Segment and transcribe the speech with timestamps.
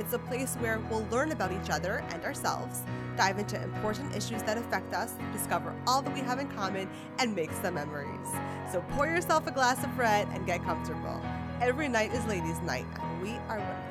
[0.00, 2.80] It's a place where we'll learn about each other and ourselves,
[3.18, 6.88] dive into important issues that affect us, discover all that we have in common,
[7.18, 8.28] and make some memories.
[8.72, 11.20] So pour yourself a glass of red and get comfortable.
[11.60, 13.89] Every night is ladies' night, and we are women.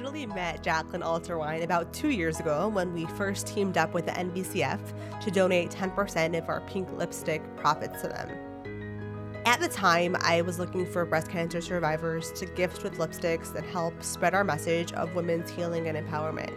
[0.00, 4.12] Originally met Jaclyn Alterwein about two years ago when we first teamed up with the
[4.12, 4.80] NBCF
[5.20, 9.42] to donate 10% of our pink lipstick profits to them.
[9.44, 13.62] At the time, I was looking for breast cancer survivors to gift with lipsticks that
[13.62, 16.54] help spread our message of women's healing and empowerment.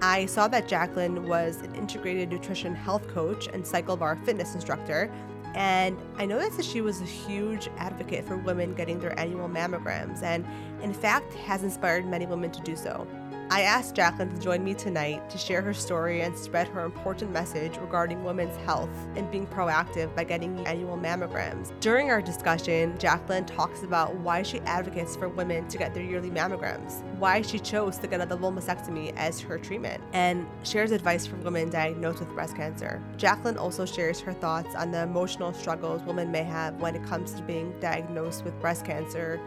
[0.00, 5.12] I saw that Jaclyn was an integrated nutrition health coach and CycleBar fitness instructor,
[5.54, 10.22] and I noticed that she was a huge advocate for women getting their annual mammograms,
[10.22, 10.46] and
[10.82, 13.06] in fact, has inspired many women to do so.
[13.50, 17.32] I asked Jaclyn to join me tonight to share her story and spread her important
[17.32, 21.78] message regarding women's health and being proactive by getting annual mammograms.
[21.80, 26.30] During our discussion, Jaclyn talks about why she advocates for women to get their yearly
[26.30, 31.26] mammograms, why she chose to get a double mastectomy as her treatment, and shares advice
[31.26, 33.02] for women diagnosed with breast cancer.
[33.18, 37.34] Jaclyn also shares her thoughts on the emotional struggles women may have when it comes
[37.34, 39.38] to being diagnosed with breast cancer,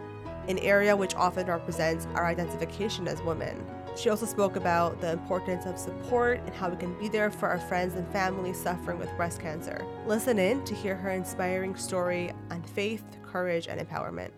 [0.48, 3.66] an area which often represents our identification as women.
[3.96, 7.48] She also spoke about the importance of support and how we can be there for
[7.48, 9.86] our friends and family suffering with breast cancer.
[10.06, 14.32] Listen in to hear her inspiring story on faith, courage, and empowerment.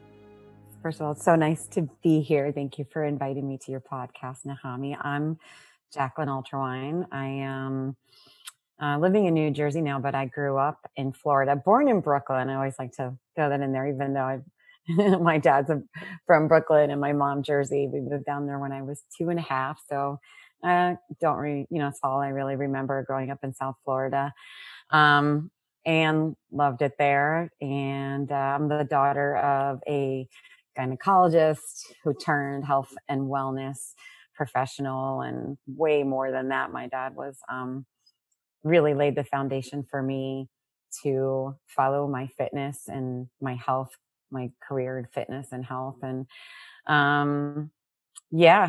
[0.83, 2.51] First of all, it's so nice to be here.
[2.51, 4.95] Thank you for inviting me to your podcast, Nahami.
[5.01, 5.39] I'm
[5.91, 7.07] Jaclyn Alterwein.
[7.11, 7.97] I am
[8.79, 12.49] uh, living in New Jersey now, but I grew up in Florida, born in Brooklyn.
[12.49, 14.43] I always like to throw that in there, even though I've
[15.21, 15.69] my dad's
[16.25, 17.89] from Brooklyn and my mom Jersey.
[17.91, 19.79] We moved down there when I was two and a half.
[19.89, 20.19] So
[20.63, 23.75] I uh, don't re, you know, it's all I really remember growing up in South
[23.83, 24.33] Florida.
[24.91, 25.51] Um,
[25.85, 27.49] and loved it there.
[27.61, 30.27] And uh, I'm the daughter of a
[30.77, 33.93] gynecologist who turned health and wellness
[34.35, 36.71] professional and way more than that.
[36.71, 37.85] My dad was, um,
[38.63, 40.47] really laid the foundation for me
[41.03, 43.91] to follow my fitness and my health
[44.31, 45.97] my career in fitness and health.
[46.01, 46.25] And
[46.87, 47.71] um,
[48.31, 48.65] yeah,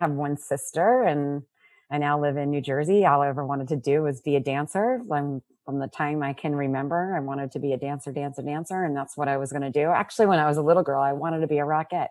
[0.00, 1.42] I have one sister and
[1.90, 3.04] I now live in New Jersey.
[3.04, 5.00] All I ever wanted to do was be a dancer.
[5.12, 8.84] I'm, from the time I can remember, I wanted to be a dancer, dancer, dancer.
[8.84, 9.88] And that's what I was going to do.
[9.88, 12.08] Actually, when I was a little girl, I wanted to be a rockette.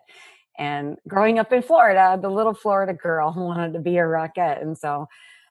[0.58, 4.62] And growing up in Florida, the little Florida girl wanted to be a rockette.
[4.62, 5.06] And so,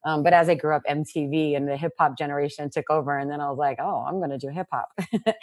[0.06, 3.18] um, but as I grew up, MTV and the hip hop generation took over.
[3.18, 4.88] And then I was like, oh, I'm going to do hip hop.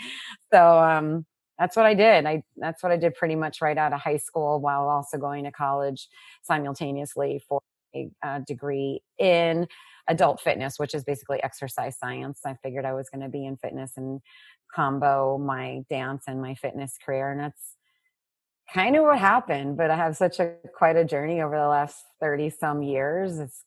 [0.53, 1.27] so, um,
[1.59, 2.25] that's what I did.
[2.27, 5.45] I that's what I did pretty much right out of high school while also going
[5.45, 6.09] to college
[6.43, 7.61] simultaneously for
[7.95, 9.67] a uh, degree in
[10.09, 12.41] adult fitness, which is basically exercise science.
[12.47, 14.21] I figured I was going to be in fitness and
[14.75, 17.75] combo my dance and my fitness career, and that's
[18.73, 19.77] kind of what happened.
[19.77, 23.41] But I have such a quite a journey over the last thirty some years.
[23.41, 23.65] It's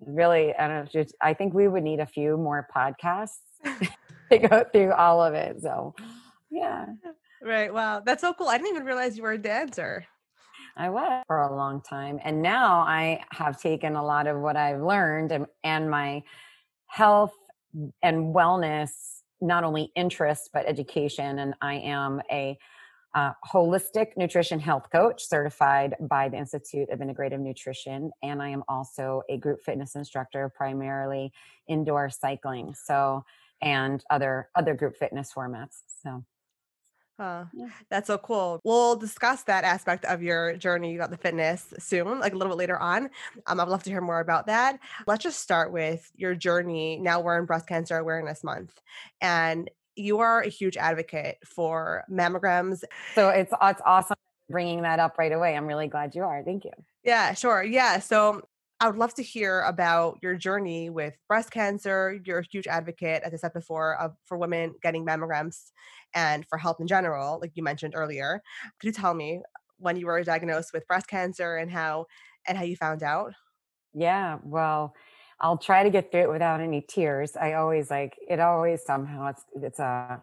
[0.00, 1.04] really I don't know.
[1.22, 3.38] I think we would need a few more podcasts
[4.32, 5.60] to go through all of it.
[5.62, 5.94] So
[6.54, 6.86] yeah.
[7.42, 7.72] Right.
[7.72, 8.00] Wow.
[8.04, 8.48] That's so cool.
[8.48, 10.06] I didn't even realize you were a dancer.
[10.76, 12.18] I was for a long time.
[12.24, 16.22] And now I have taken a lot of what I've learned and, and my
[16.86, 17.34] health
[18.02, 18.90] and wellness,
[19.40, 21.38] not only interest, but education.
[21.38, 22.56] And I am a
[23.14, 28.10] uh, holistic nutrition health coach certified by the Institute of Integrative Nutrition.
[28.22, 31.32] And I am also a group fitness instructor, primarily
[31.68, 32.74] indoor cycling.
[32.74, 33.24] So,
[33.62, 35.82] and other, other group fitness formats.
[36.02, 36.24] So,
[37.18, 37.44] Huh.
[37.54, 37.68] Yeah.
[37.90, 38.60] That's so cool.
[38.64, 42.58] We'll discuss that aspect of your journey about the fitness soon, like a little bit
[42.58, 43.08] later on.
[43.46, 44.80] Um, I'd love to hear more about that.
[45.06, 46.98] Let's just start with your journey.
[47.00, 48.80] Now we're in Breast Cancer Awareness Month,
[49.20, 52.82] and you are a huge advocate for mammograms.
[53.14, 54.16] So it's it's awesome
[54.50, 55.56] bringing that up right away.
[55.56, 56.42] I'm really glad you are.
[56.42, 56.72] Thank you.
[57.04, 57.62] Yeah, sure.
[57.62, 58.00] Yeah.
[58.00, 58.42] So
[58.84, 62.20] I would love to hear about your journey with breast cancer.
[62.22, 65.70] You're a huge advocate, as I said before, of, for women getting mammograms
[66.12, 68.42] and for health in general, like you mentioned earlier.
[68.78, 69.40] Could you tell me
[69.78, 72.04] when you were diagnosed with breast cancer and how
[72.46, 73.32] and how you found out?
[73.94, 74.94] Yeah, well,
[75.40, 77.38] I'll try to get through it without any tears.
[77.40, 78.38] I always like it.
[78.38, 80.20] Always somehow it's it's a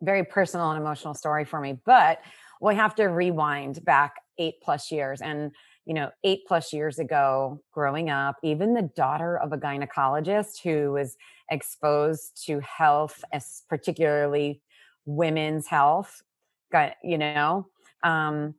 [0.00, 1.78] very personal and emotional story for me.
[1.84, 2.22] But
[2.58, 5.20] we have to rewind back eight plus years.
[5.20, 5.52] And,
[5.86, 10.92] you know, eight plus years ago, growing up, even the daughter of a gynecologist who
[10.92, 11.16] was
[11.50, 14.60] exposed to health, as particularly
[15.04, 16.22] women's health,
[16.70, 17.66] got, you know,
[18.02, 18.54] um,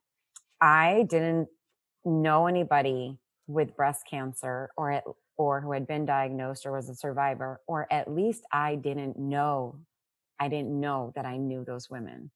[0.59, 1.47] I didn't
[2.05, 3.17] know anybody
[3.47, 5.03] with breast cancer or at,
[5.37, 9.77] or who had been diagnosed or was a survivor, or at least I didn't know
[10.39, 12.29] I didn't know that I knew those women.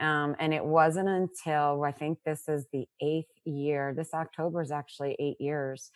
[0.00, 4.70] Um, and it wasn't until I think this is the eighth year, this October is
[4.70, 5.90] actually eight years,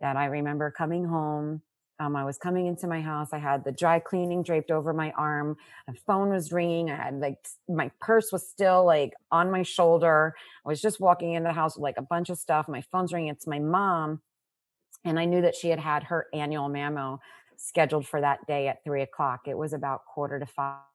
[0.00, 1.62] that I remember coming home.
[2.00, 3.30] Um, I was coming into my house.
[3.32, 5.56] I had the dry cleaning draped over my arm.
[5.88, 6.90] A phone was ringing.
[6.90, 10.34] I had like my purse was still like on my shoulder.
[10.64, 12.68] I was just walking into the house with like a bunch of stuff.
[12.68, 13.30] My phone's ringing.
[13.30, 14.20] It's my mom.
[15.04, 17.18] And I knew that she had had her annual mammo
[17.56, 19.48] scheduled for that day at three o'clock.
[19.48, 20.87] It was about quarter to five.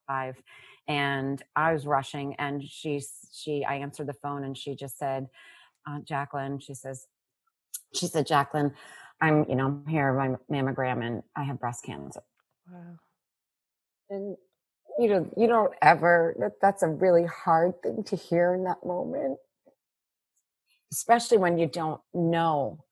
[0.88, 3.02] And I was rushing and she,
[3.32, 5.28] she, I answered the phone and she just said,
[5.88, 7.08] uh, Jaclyn, she says,
[7.94, 8.74] she said, Jaclyn,
[9.22, 12.22] I'm, you know, I'm here, my mammogram and I have breast cancer.
[12.70, 13.00] Wow.
[14.10, 14.38] And
[15.00, 18.86] you know, you don't ever, that, that's a really hard thing to hear in that
[18.86, 19.38] moment,
[20.92, 22.84] especially when you don't know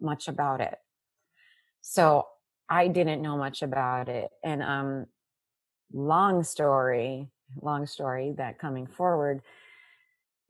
[0.00, 0.74] much about it.
[1.82, 2.26] So
[2.68, 4.30] I didn't know much about it.
[4.42, 5.06] And um,
[5.92, 7.28] long story,
[7.60, 9.42] long story that coming forward,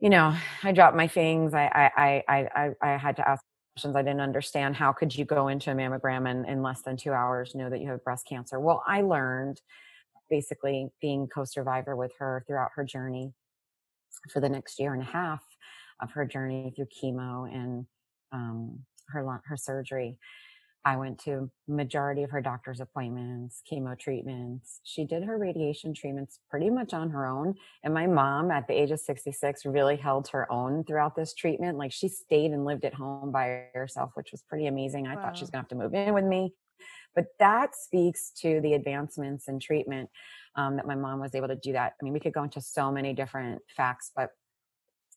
[0.00, 1.54] you know, I dropped my things.
[1.54, 1.66] I
[1.96, 3.42] I I I I had to ask
[3.74, 3.96] questions.
[3.96, 7.12] I didn't understand how could you go into a mammogram and in less than two
[7.12, 8.58] hours know that you have breast cancer.
[8.60, 9.60] Well, I learned
[10.28, 13.32] basically being co-survivor with her throughout her journey
[14.30, 15.42] for the next year and a half
[16.00, 17.86] of her journey through chemo and
[18.32, 20.18] um, her her surgery
[20.84, 24.80] I went to majority of her doctor's appointments, chemo treatments.
[24.82, 27.54] She did her radiation treatments pretty much on her own.
[27.84, 31.78] And my mom at the age of 66 really held her own throughout this treatment.
[31.78, 35.06] Like she stayed and lived at home by herself, which was pretty amazing.
[35.06, 35.22] I wow.
[35.22, 36.52] thought she's gonna have to move in with me.
[37.14, 40.10] But that speaks to the advancements in treatment
[40.56, 41.92] um, that my mom was able to do that.
[42.00, 44.30] I mean, we could go into so many different facts, but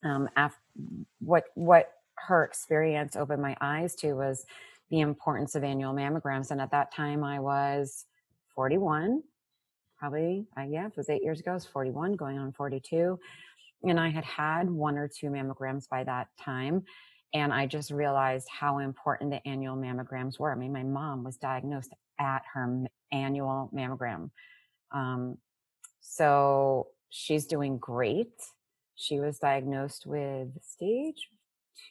[0.03, 0.59] um, af-
[1.19, 1.89] what what
[2.27, 4.45] her experience opened my eyes to was
[4.89, 6.51] the importance of annual mammograms.
[6.51, 8.05] And at that time, I was
[8.53, 9.21] 41,
[9.97, 13.19] probably, I, yeah, it was eight years ago, I was 41, going on 42.
[13.83, 16.83] And I had had one or two mammograms by that time.
[17.33, 20.51] And I just realized how important the annual mammograms were.
[20.51, 24.29] I mean, my mom was diagnosed at her annual mammogram.
[24.91, 25.37] Um,
[25.99, 28.31] so she's doing great.
[28.95, 31.27] She was diagnosed with stage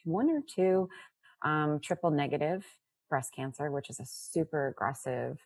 [0.03, 0.89] one or two,
[1.43, 2.65] um, triple negative
[3.15, 5.37] breast cancer, which is a super aggressive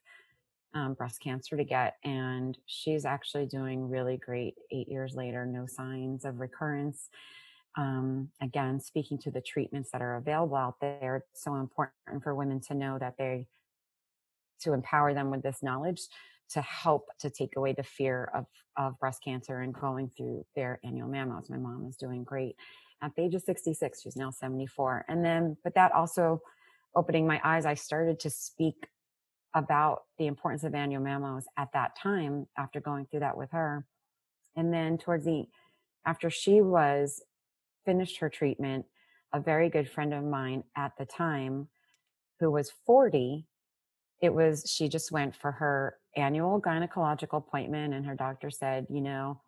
[0.73, 1.97] um, breast cancer to get.
[2.03, 7.09] And she's actually doing really great eight years later, no signs of recurrence.
[7.77, 12.33] Um, again, speaking to the treatments that are available out there, it's so important for
[12.33, 13.45] women to know that they,
[14.61, 16.01] to empower them with this knowledge
[16.53, 20.79] to help to take away the fear of, of breast cancer and going through their
[20.83, 21.51] annual mammos.
[21.51, 22.55] My mom is doing great
[23.03, 24.01] at the age of 66.
[24.01, 25.05] She's now 74.
[25.07, 26.41] And then, but that also
[26.95, 28.87] opening my eyes, I started to speak
[29.55, 33.85] about the importance of annual mammos at that time after going through that with her.
[34.55, 35.45] And then towards the,
[36.05, 37.23] after she was
[37.85, 38.85] finished her treatment,
[39.33, 41.67] a very good friend of mine at the time
[42.39, 43.45] who was 40,
[44.21, 49.01] it was, she just went for her annual gynecological appointment and her doctor said, you
[49.01, 49.41] know,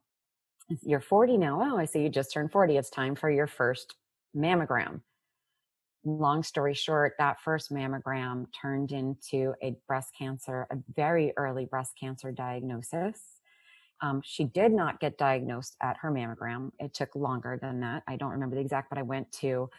[0.82, 1.60] you're 40 now.
[1.62, 2.78] Oh, I see you just turned 40.
[2.78, 3.96] It's time for your first
[4.36, 5.02] mammogram
[6.04, 11.94] long story short, that first mammogram turned into a breast cancer, a very early breast
[12.00, 13.22] cancer diagnosis.
[14.02, 16.72] Um, she did not get diagnosed at her mammogram.
[16.80, 18.04] It took longer than that.
[18.08, 19.70] I don't remember the exact, but I went to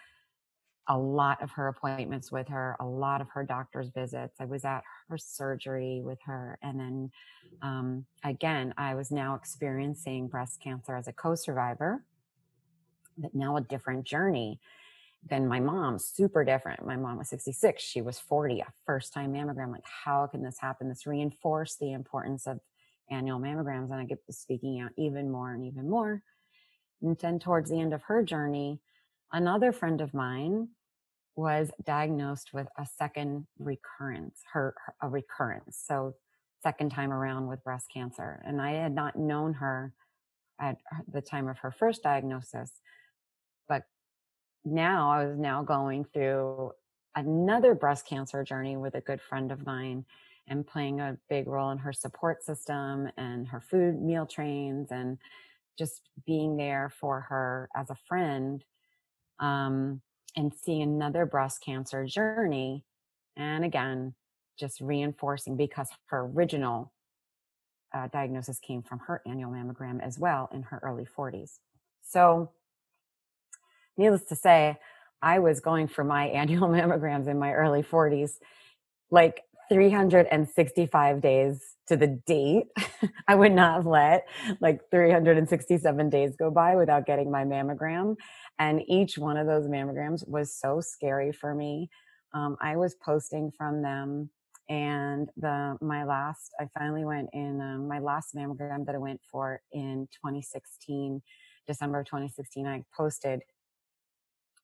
[0.88, 4.36] a lot of her appointments with her, a lot of her doctor's visits.
[4.40, 6.58] I was at her surgery with her.
[6.62, 7.10] And then
[7.62, 12.04] um, again, I was now experiencing breast cancer as a co survivor,
[13.16, 14.60] but now a different journey
[15.28, 16.84] than my mom, super different.
[16.84, 19.70] My mom was 66, she was 40, a first time mammogram.
[19.70, 20.88] Like, how can this happen?
[20.88, 22.58] This reinforced the importance of
[23.10, 23.90] annual mammograms.
[23.90, 26.22] And I get speaking out even more and even more.
[27.00, 28.80] And then towards the end of her journey,
[29.32, 30.68] another friend of mine
[31.34, 35.82] was diagnosed with a second recurrence, her, her a recurrence.
[35.86, 36.14] So
[36.62, 38.42] second time around with breast cancer.
[38.44, 39.92] And I had not known her
[40.60, 40.76] at
[41.10, 42.72] the time of her first diagnosis,
[44.64, 46.72] now I was now going through
[47.14, 50.04] another breast cancer journey with a good friend of mine.
[50.48, 55.16] and playing a big role in her support system and her food meal trains and
[55.78, 58.64] just being there for her as a friend
[59.38, 60.00] um,
[60.36, 62.84] and seeing another breast cancer journey
[63.36, 64.14] and again
[64.58, 66.92] just reinforcing because her original
[67.94, 71.58] uh, diagnosis came from her annual mammogram as well in her early 40s
[72.02, 72.50] so
[73.96, 74.76] needless to say
[75.20, 78.38] i was going for my annual mammograms in my early 40s
[79.10, 82.66] like 365 days to the date.
[83.28, 84.26] I would not let
[84.60, 88.16] like 367 days go by without getting my mammogram.
[88.58, 91.88] And each one of those mammograms was so scary for me.
[92.34, 94.30] Um, I was posting from them
[94.68, 99.20] and the my last i finally went in um, my last mammogram that i went
[99.28, 101.20] for in 2016
[101.66, 103.42] december of 2016 i posted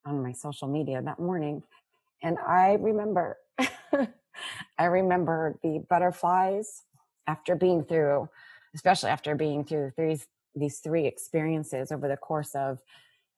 [0.04, 1.62] on my social media that morning
[2.22, 3.38] and i remember
[4.78, 6.82] I remember the butterflies
[7.26, 8.28] after being through,
[8.74, 12.80] especially after being through these these three experiences over the course of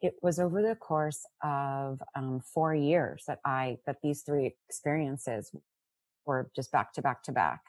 [0.00, 5.52] it was over the course of um, four years that I that these three experiences
[6.24, 7.62] were just back to back to back.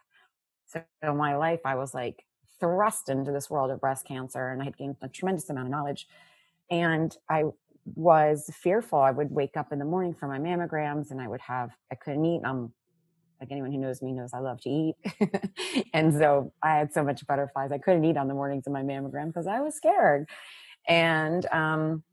[0.68, 2.24] So in my life, I was like
[2.60, 5.72] thrust into this world of breast cancer, and I had gained a tremendous amount of
[5.72, 6.08] knowledge.
[6.70, 7.44] And I
[7.86, 9.00] was fearful.
[9.00, 11.96] I would wake up in the morning for my mammograms, and I would have I
[11.96, 12.42] couldn't eat.
[12.46, 12.74] I'm
[13.42, 14.96] like anyone who knows me knows I love to eat.
[15.94, 17.72] and so I had so much butterflies.
[17.72, 20.30] I couldn't eat on the mornings of my mammogram because I was scared.
[20.88, 22.04] And um,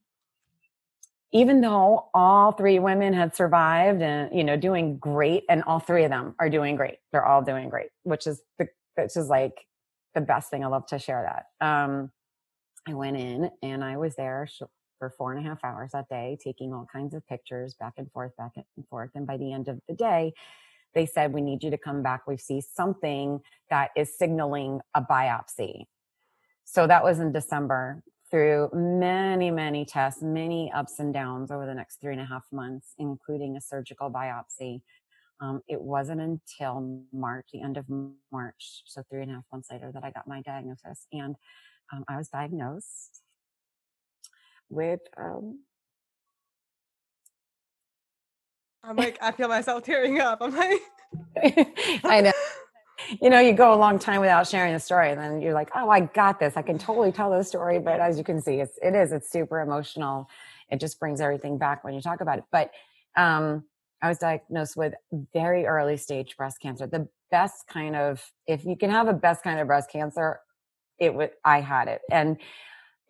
[1.32, 6.04] even though all three women had survived and you know doing great, and all three
[6.04, 9.66] of them are doing great, they're all doing great, which is the which is like
[10.14, 10.64] the best thing.
[10.64, 11.66] I love to share that.
[11.66, 12.10] Um,
[12.88, 14.48] I went in and I was there
[14.98, 18.10] for four and a half hours that day, taking all kinds of pictures back and
[18.12, 19.10] forth, back and forth.
[19.14, 20.32] And by the end of the day,
[20.94, 22.26] they said, We need you to come back.
[22.26, 23.40] We see something
[23.70, 25.84] that is signaling a biopsy.
[26.64, 31.74] So that was in December through many, many tests, many ups and downs over the
[31.74, 34.82] next three and a half months, including a surgical biopsy.
[35.40, 37.86] Um, it wasn't until March, the end of
[38.32, 41.06] March, so three and a half months later, that I got my diagnosis.
[41.12, 41.36] And
[41.92, 43.22] um, I was diagnosed
[44.70, 45.60] with um,
[48.84, 50.38] I'm like, I feel myself tearing up.
[50.40, 50.80] I'm like,
[52.04, 52.32] I know.
[53.22, 55.70] You know, you go a long time without sharing the story, and then you're like,
[55.74, 56.56] "Oh, I got this.
[56.56, 59.30] I can totally tell the story." But as you can see, it's it is it's
[59.30, 60.28] super emotional.
[60.70, 62.44] It just brings everything back when you talk about it.
[62.52, 62.70] But
[63.16, 63.64] um,
[64.02, 64.94] I was diagnosed with
[65.32, 66.86] very early stage breast cancer.
[66.86, 70.40] The best kind of, if you can have a best kind of breast cancer,
[70.98, 71.30] it would.
[71.44, 72.36] I had it, and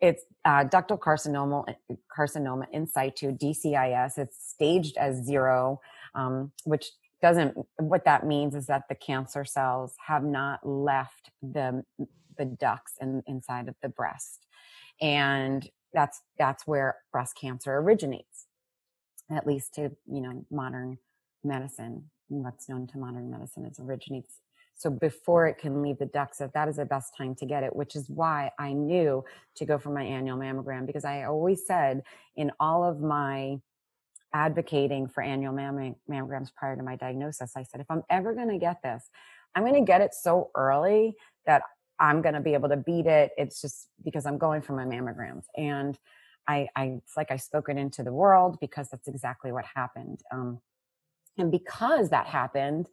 [0.01, 1.75] it's uh, ductal carcinoma,
[2.15, 4.17] carcinoma in situ, DCIS.
[4.17, 5.81] It's staged as zero,
[6.15, 6.85] um, which
[7.21, 11.83] doesn't, what that means is that the cancer cells have not left the,
[12.37, 14.45] the ducts in, inside of the breast.
[15.01, 18.47] And that's, that's where breast cancer originates,
[19.29, 20.97] at least to, you know, modern
[21.43, 22.09] medicine.
[22.29, 24.35] What's known to modern medicine is originates
[24.79, 27.63] so before it can leave the ducts, that that is the best time to get
[27.63, 31.67] it, which is why I knew to go for my annual mammogram because I always
[31.67, 32.03] said
[32.37, 33.59] in all of my
[34.33, 38.57] advocating for annual mammograms prior to my diagnosis, I said, if I'm ever going to
[38.57, 39.09] get this,
[39.53, 41.63] I'm going to get it so early that
[41.99, 43.31] I'm going to be able to beat it.
[43.37, 45.43] It's just because I'm going for my mammograms.
[45.57, 45.99] And
[46.47, 50.21] I, I it's like I spoke it into the world because that's exactly what happened.
[50.31, 50.61] Um,
[51.37, 52.87] and because that happened,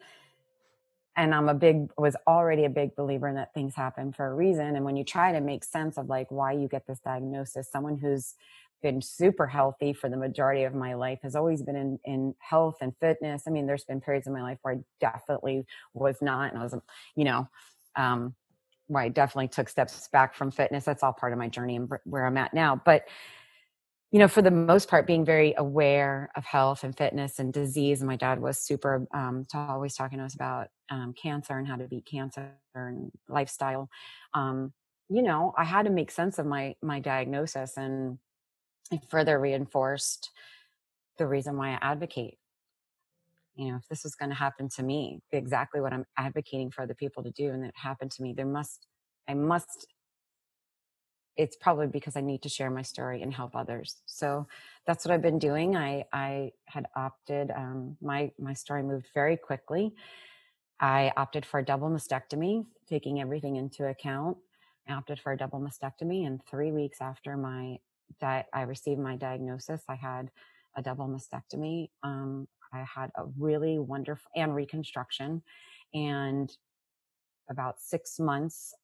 [1.17, 4.35] and i'm a big was already a big believer in that things happen for a
[4.35, 4.77] reason.
[4.77, 7.97] And when you try to make sense of like why you get this diagnosis someone
[7.99, 8.35] who's
[8.83, 12.77] been super healthy for the majority of my life has always been in, in health
[12.83, 13.45] and fitness.
[13.47, 16.63] I mean there's been periods in my life where i definitely was not and i
[16.63, 16.75] was
[17.15, 17.49] you know
[17.97, 18.35] um
[18.89, 20.85] where i definitely took steps back from fitness.
[20.85, 22.81] That's all part of my journey and where i'm at now.
[22.85, 23.09] But
[24.17, 28.01] you know, for the most part, being very aware of health and fitness and disease.
[28.01, 31.77] And my dad was super um, always talking to us about um, cancer and how
[31.77, 33.91] to beat cancer and lifestyle.
[34.33, 34.73] Um,
[35.11, 38.17] you know, I had to make sense of my my diagnosis, and
[38.91, 40.31] it further reinforced
[41.19, 42.39] the reason why I advocate.
[43.55, 46.81] You know, if this was going to happen to me, exactly what I'm advocating for
[46.81, 48.87] other people to do, and it happened to me, there must
[49.29, 49.89] I must
[51.37, 54.03] it's probably because I need to share my story and help others.
[54.07, 54.47] So
[54.87, 55.77] that's what I've been doing.
[55.77, 57.51] I I had opted.
[57.51, 59.95] Um, my my story moved very quickly.
[60.81, 64.37] I opted for a double mastectomy, taking everything into account.
[64.89, 67.79] I opted for a double mastectomy, and three weeks after my
[68.21, 70.31] di- I received my diagnosis, I had
[70.77, 71.91] a double mastectomy.
[72.03, 75.43] Um, I had a really wonderful and reconstruction,
[75.95, 76.51] And
[77.51, 78.75] about six months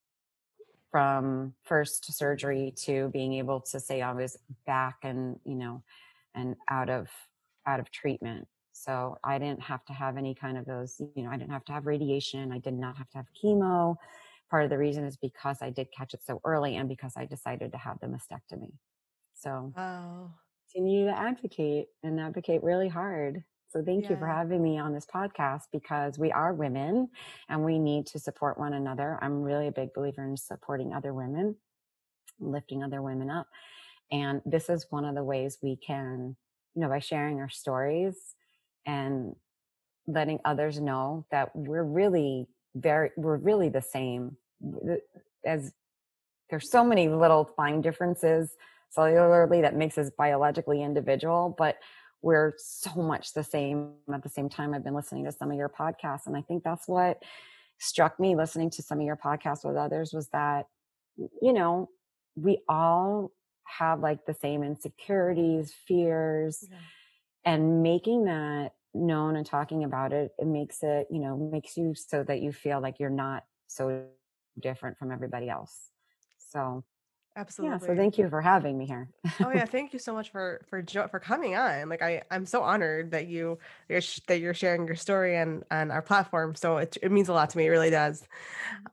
[0.92, 5.84] from first surgery to being able to say I was back and, you know,
[6.34, 7.10] and out of
[7.66, 8.48] out of treatment.
[8.72, 11.64] So I didn't have to have any kind of those, you know, I didn't have
[11.66, 12.52] to have radiation.
[12.52, 13.96] I did not have to have chemo.
[14.50, 17.26] Part of the reason is because I did catch it so early and because I
[17.26, 18.78] decided to have the mastectomy.
[19.34, 20.40] So Oh,
[20.72, 23.44] continue to advocate and advocate really hard.
[23.72, 27.08] So thank you for having me on this podcast because we are women
[27.48, 29.18] and we need to support one another.
[29.22, 31.56] I'm really a big believer in supporting other women,
[32.38, 33.46] lifting other women up.
[34.10, 36.36] And this is one of the ways we can,
[36.74, 38.34] you know, by sharing our stories
[38.84, 39.34] and
[40.06, 44.36] letting others know that we're really very, we're really the same
[45.46, 45.72] as
[46.50, 48.54] there's so many little fine differences
[48.94, 51.78] cellularly that makes us biologically individual, but
[52.22, 55.56] we're so much the same at the same time i've been listening to some of
[55.56, 57.22] your podcasts and i think that's what
[57.78, 60.66] struck me listening to some of your podcasts with others was that
[61.16, 61.88] you know
[62.36, 63.30] we all
[63.64, 66.78] have like the same insecurities fears Yeah.
[67.44, 71.94] and making that known and talking about it it makes it you know makes you
[71.94, 74.04] so that you feel like you're not so
[74.60, 75.88] different from everybody else
[76.38, 76.84] so
[77.58, 79.10] yeah so thank you for having me here
[79.44, 81.88] Oh yeah, thank you so much for for jo- for coming on.
[81.88, 83.58] Like I I'm so honored that you
[83.88, 86.54] you're sh- that you're sharing your story and on our platform.
[86.54, 87.66] So it it means a lot to me.
[87.66, 88.26] It really does.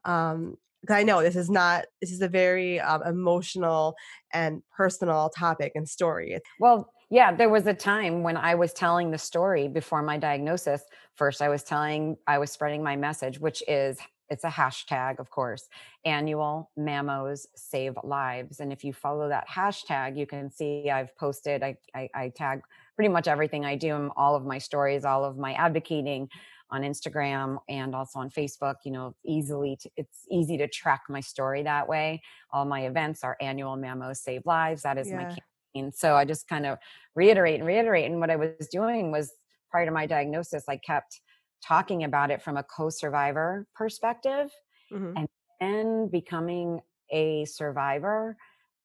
[0.04, 0.56] Um
[0.86, 3.94] 'cause I know this is not this is a very um, emotional
[4.32, 6.38] and personal topic and story.
[6.58, 10.82] Well, yeah, there was a time when I was telling the story before my diagnosis.
[11.16, 13.98] First, I was telling, I was spreading my message, which is
[14.30, 15.68] it's a hashtag, of course,
[16.04, 18.60] annual mammos save lives.
[18.60, 22.62] And if you follow that hashtag, you can see I've posted, I, I, I tag
[22.94, 26.28] pretty much everything I do, all of my stories, all of my advocating
[26.70, 28.76] on Instagram and also on Facebook.
[28.84, 32.22] You know, easily, to, it's easy to track my story that way.
[32.52, 34.82] All my events are annual mammos save lives.
[34.82, 35.36] That is my yeah,
[35.74, 36.78] and so I just kind of
[37.14, 38.06] reiterate and reiterate.
[38.06, 39.32] And what I was doing was
[39.70, 41.20] prior to my diagnosis, I kept
[41.66, 44.50] talking about it from a co survivor perspective
[44.90, 45.28] hmm and
[45.60, 48.36] then becoming a survivor,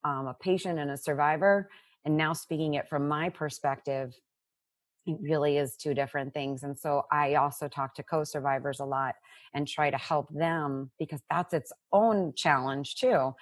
[0.03, 1.69] um, a patient and a survivor.
[2.05, 4.13] And now speaking it from my perspective,
[5.05, 6.63] it really is two different things.
[6.63, 9.15] And so I also talk to co survivors a lot
[9.53, 13.33] and try to help them because that's its own challenge too.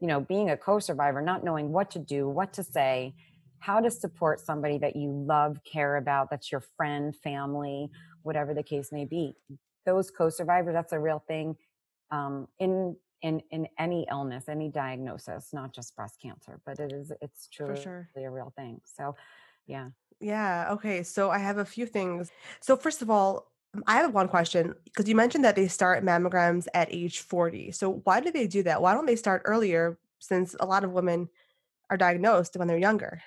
[0.00, 3.14] You know, being a co survivor, not knowing what to do, what to say,
[3.58, 7.90] how to support somebody that you love, care about, that's your friend, family,
[8.22, 9.36] whatever the case may be.
[9.86, 11.56] Those co survivors, that's a real thing
[12.10, 17.12] um, in in in any illness, any diagnosis, not just breast cancer, but it is
[17.20, 18.08] it's truly sure.
[18.16, 18.80] a real thing.
[18.84, 19.14] So,
[19.66, 19.90] yeah.
[20.20, 20.68] Yeah.
[20.72, 21.02] Okay.
[21.02, 22.30] So I have a few things.
[22.60, 26.04] So first of all, um, I have one question because you mentioned that they start
[26.04, 27.72] mammograms at age 40.
[27.72, 28.82] So why do they do that?
[28.82, 31.28] Why don't they start earlier since a lot of women
[31.88, 33.22] are diagnosed when they're younger?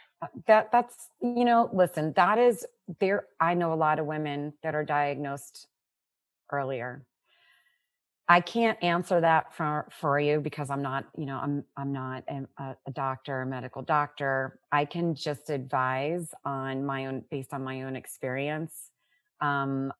[0.48, 2.66] That that's you know, listen, that is
[3.00, 5.68] there I know a lot of women that are diagnosed
[6.52, 7.06] earlier.
[8.28, 12.24] I can't answer that for for you because I'm not, you know, I'm I'm not
[12.30, 14.60] a, a a doctor, a medical doctor.
[14.72, 18.92] I can just advise on my own based on my own experience.
[19.42, 19.92] Um,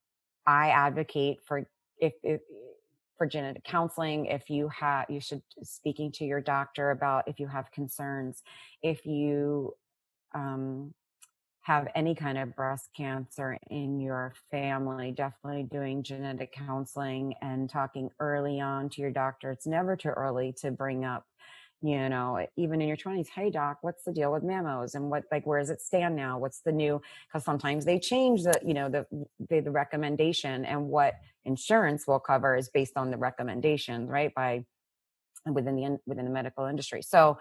[0.46, 1.68] I advocate for
[2.00, 2.42] if, if
[3.18, 7.48] for genetic counseling if you have you should speaking to your doctor about if you
[7.48, 8.42] have concerns
[8.82, 9.74] if you
[10.34, 10.94] um,
[11.62, 18.10] have any kind of breast cancer in your family, definitely doing genetic counseling and talking
[18.20, 19.52] early on to your doctor.
[19.52, 21.26] It's never too early to bring up,
[21.82, 25.24] you know, even in your 20s, hey doc, what's the deal with mammos and what
[25.32, 26.38] like where does it stand now?
[26.38, 29.06] What's the new because sometimes they change the, you know, the,
[29.50, 31.14] the the recommendation and what
[31.46, 34.34] insurance will cover is based on the recommendations, right?
[34.36, 34.66] By
[35.50, 37.02] within the in- within the medical industry.
[37.02, 37.38] So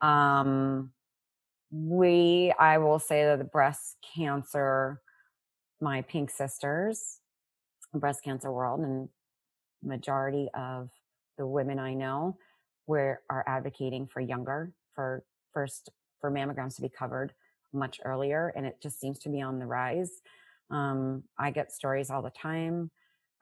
[0.00, 0.92] um
[1.70, 5.00] we i will say that the breast cancer
[5.80, 7.20] my pink sisters
[7.94, 9.08] breast cancer world and
[9.82, 10.90] majority of
[11.38, 12.36] the women i know
[12.86, 17.32] where are advocating for younger for first for mammograms to be covered
[17.72, 20.10] much earlier and it just seems to be on the rise.
[20.70, 22.90] Um, i get stories all the time.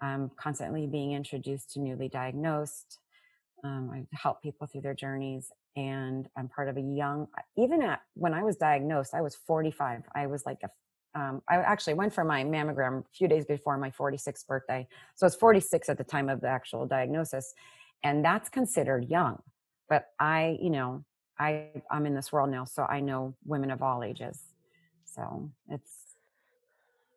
[0.02, 2.98] I'm constantly being introduced to newly diagnosed.
[3.62, 7.28] Um, I help people through their journeys, and I'm part of a young.
[7.56, 10.02] Even at when I was diagnosed, I was 45.
[10.14, 10.70] I was like a.
[11.16, 15.26] Um, I actually went for my mammogram a few days before my 46th birthday, so
[15.26, 17.54] I was 46 at the time of the actual diagnosis,
[18.02, 19.40] and that's considered young.
[19.88, 21.04] But I, you know,
[21.38, 24.42] I I'm in this world now, so I know women of all ages.
[25.04, 26.16] So it's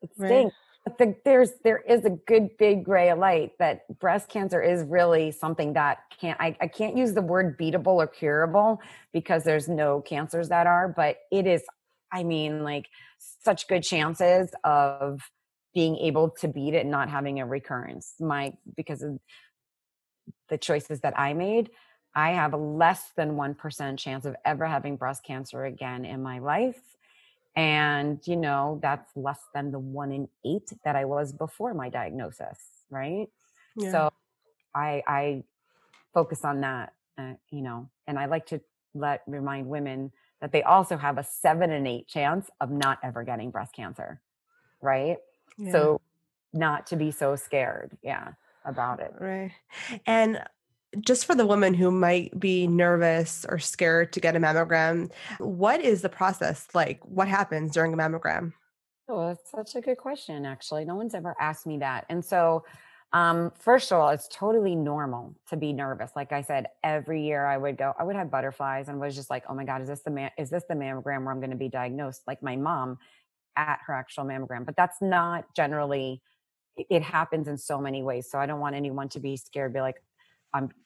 [0.01, 0.51] it Right.
[0.97, 5.73] The, there's there is a good big gray light that breast cancer is really something
[5.73, 8.81] that can't I, I can't use the word beatable or curable
[9.13, 11.63] because there's no cancers that are but it is
[12.11, 12.85] i mean like
[13.43, 15.21] such good chances of
[15.73, 18.13] being able to beat it and not having a recurrence.
[18.19, 19.19] My because of
[20.49, 21.69] the choices that i made
[22.15, 26.39] i have a less than 1% chance of ever having breast cancer again in my
[26.39, 26.79] life
[27.57, 31.89] and, you know, that's less than the one in eight that I was before my
[31.89, 32.57] diagnosis.
[32.89, 33.27] Right.
[33.75, 33.91] Yeah.
[33.91, 34.09] So
[34.73, 35.43] I, I
[36.13, 38.61] focus on that, uh, you know, and I like to
[38.93, 43.23] let remind women that they also have a seven and eight chance of not ever
[43.23, 44.21] getting breast cancer.
[44.81, 45.17] Right.
[45.57, 45.71] Yeah.
[45.73, 46.01] So
[46.53, 47.97] not to be so scared.
[48.01, 48.29] Yeah.
[48.65, 49.13] About it.
[49.17, 49.51] Right.
[50.05, 50.41] And
[51.01, 55.81] just for the woman who might be nervous or scared to get a mammogram, what
[55.81, 56.99] is the process like?
[57.03, 58.53] What happens during a mammogram?
[59.09, 60.85] Oh, that's such a good question, actually.
[60.85, 62.05] No one's ever asked me that.
[62.09, 62.65] And so,
[63.13, 66.11] um, first of all, it's totally normal to be nervous.
[66.15, 69.29] Like I said, every year I would go, I would have butterflies and was just
[69.29, 71.51] like, oh my God, is this the man, is this the mammogram where I'm going
[71.51, 72.23] to be diagnosed?
[72.27, 72.97] Like my mom
[73.55, 74.65] at her actual mammogram.
[74.65, 76.21] But that's not generally,
[76.75, 78.29] it happens in so many ways.
[78.29, 80.03] So I don't want anyone to be scared, be like,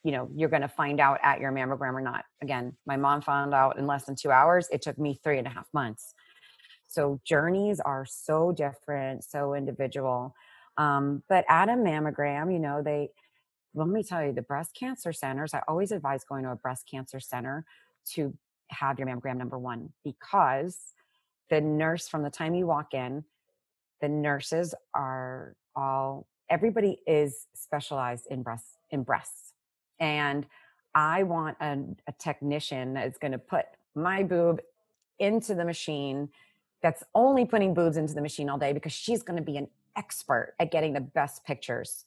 [0.03, 2.25] You know, you're going to find out at your mammogram or not.
[2.41, 4.67] Again, my mom found out in less than two hours.
[4.71, 6.13] It took me three and a half months.
[6.88, 10.36] So journeys are so different, so individual.
[10.77, 13.10] Um, but at a mammogram, you know, they,
[13.73, 16.88] let me tell you, the breast cancer centers, I always advise going to a breast
[16.89, 17.65] cancer center
[18.13, 18.34] to
[18.69, 20.77] have your mammogram number one because
[21.49, 23.23] the nurse from the time you walk in,
[24.01, 29.50] the nurses are all everybody is specialized in breast in breasts
[30.01, 30.45] and
[30.93, 34.59] I want a, a technician that's going to put my boob
[35.19, 36.29] into the machine
[36.81, 39.67] that's only putting boobs into the machine all day because she's going to be an
[39.95, 42.05] expert at getting the best pictures.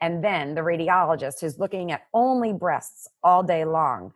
[0.00, 4.12] And then the radiologist who's looking at only breasts all day long,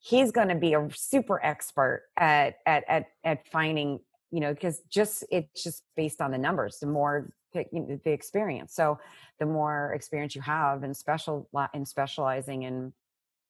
[0.00, 4.80] he's going to be a super expert at at at, at finding, you know, because
[4.90, 6.78] just it's just based on the numbers.
[6.80, 8.74] The more the experience.
[8.74, 8.98] So
[9.38, 12.92] the more experience you have in special in specializing in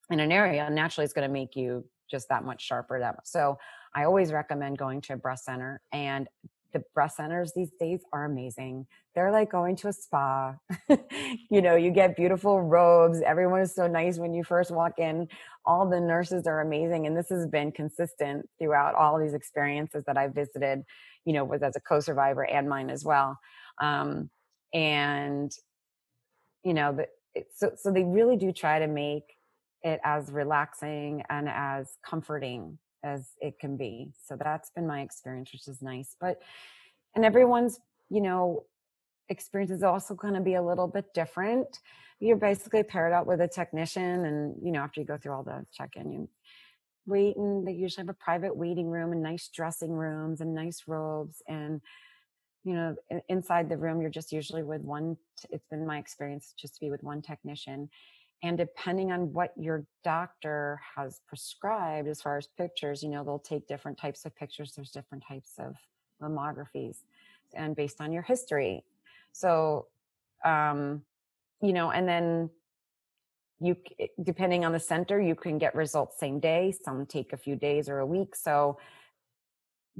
[0.09, 2.99] in an area, naturally it's going to make you just that much sharper.
[2.99, 3.57] That so
[3.95, 6.27] I always recommend going to a breast center and
[6.75, 8.85] the breast centers these days are amazing.
[9.15, 10.55] They're like going to a spa.
[11.49, 13.21] you know, you get beautiful robes.
[13.21, 15.29] Everyone is so nice when you first walk in.
[15.65, 17.07] All the nurses are amazing.
[17.07, 20.83] And this has been consistent throughout all these experiences that I've visited,
[21.23, 23.39] you know, with as a co-survivor and mine as well
[23.81, 24.29] um,
[24.73, 25.51] and
[26.63, 27.07] you know the,
[27.53, 29.37] so so they really do try to make
[29.83, 34.11] it as relaxing and as comforting as it can be.
[34.25, 36.15] So that's been my experience which is nice.
[36.19, 36.41] But
[37.15, 38.65] and everyone's you know
[39.29, 41.79] experience is also going to be a little bit different.
[42.19, 45.43] You're basically paired up with a technician and you know after you go through all
[45.43, 46.29] the check-in you
[47.05, 50.83] wait and they usually have a private waiting room and nice dressing rooms and nice
[50.87, 51.81] robes and
[52.65, 52.95] you know
[53.29, 55.15] inside the room you're just usually with one
[55.51, 57.89] it's been my experience just to be with one technician
[58.43, 63.39] and depending on what your doctor has prescribed as far as pictures you know they'll
[63.39, 65.75] take different types of pictures there's different types of
[66.21, 66.97] mammographies
[67.53, 68.83] and based on your history.
[69.31, 69.87] So
[70.43, 71.01] um
[71.61, 72.49] you know and then
[73.59, 73.77] you
[74.21, 77.87] depending on the center you can get results same day some take a few days
[77.87, 78.77] or a week so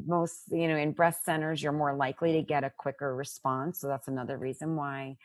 [0.05, 3.87] most you know in breast centers you're more likely to get a quicker response so
[3.87, 5.15] that's another reason why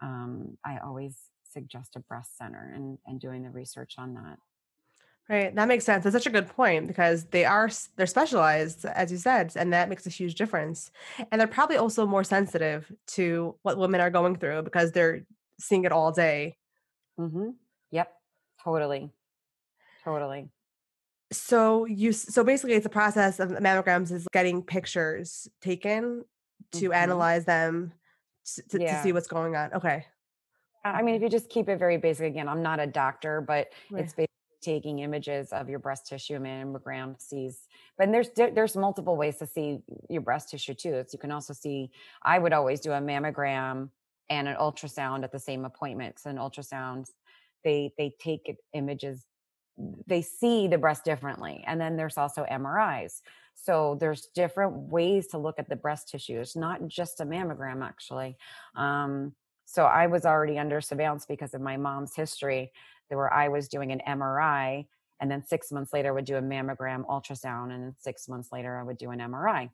[0.00, 1.16] um, i always
[1.50, 4.38] suggest a breast center and and doing the research on that
[5.28, 9.10] right that makes sense that's such a good point because they are they're specialized as
[9.10, 10.90] you said and that makes a huge difference
[11.30, 15.24] and they're probably also more sensitive to what women are going through because they're
[15.58, 16.56] seeing it all day
[17.18, 17.50] mm-hmm.
[17.90, 18.12] yep
[18.62, 19.10] totally
[20.04, 20.48] totally
[21.32, 26.24] so you so basically it's a process of mammograms is getting pictures taken
[26.72, 26.92] to mm-hmm.
[26.92, 27.92] analyze them
[28.44, 28.96] to, to, yeah.
[28.96, 30.04] to, see what's going on okay
[30.84, 33.68] i mean if you just keep it very basic again i'm not a doctor but
[33.90, 34.04] right.
[34.04, 34.28] it's basically
[34.62, 37.66] taking images of your breast tissue mammogram sees
[37.98, 41.52] but there's there's multiple ways to see your breast tissue too it's, you can also
[41.52, 41.90] see
[42.22, 43.88] i would always do a mammogram
[44.30, 47.08] and an ultrasound at the same appointment so an ultrasound
[47.64, 49.26] they they take images
[50.06, 51.64] they see the breast differently.
[51.66, 53.22] And then there's also MRIs.
[53.54, 56.40] So there's different ways to look at the breast tissue.
[56.40, 58.36] It's not just a mammogram, actually.
[58.76, 62.72] Um, so I was already under surveillance because of my mom's history,
[63.08, 64.86] where I was doing an MRI,
[65.20, 68.50] and then six months later I would do a mammogram ultrasound, and then six months
[68.52, 69.70] later I would do an MRI.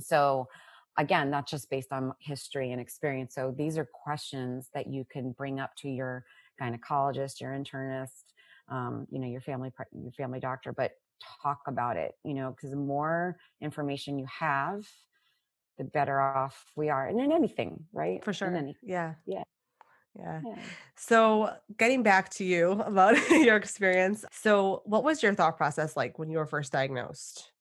[0.00, 0.48] So
[0.98, 3.34] again, that's just based on history and experience.
[3.34, 6.24] So these are questions that you can bring up to your
[6.60, 8.24] gynecologist, your internist,
[8.70, 10.92] um, you know, your family your family doctor, but
[11.42, 12.12] talk about it.
[12.24, 14.86] You know, because the more information you have,
[15.78, 17.06] the better off we are.
[17.08, 18.24] And in anything, right?
[18.24, 18.50] For sure.
[18.82, 19.14] Yeah.
[19.26, 19.42] Yeah.
[20.18, 20.40] Yeah.
[20.44, 20.54] yeah.
[20.96, 24.24] So, getting back to you about your experience.
[24.32, 27.52] So, what was your thought process like when you were first diagnosed?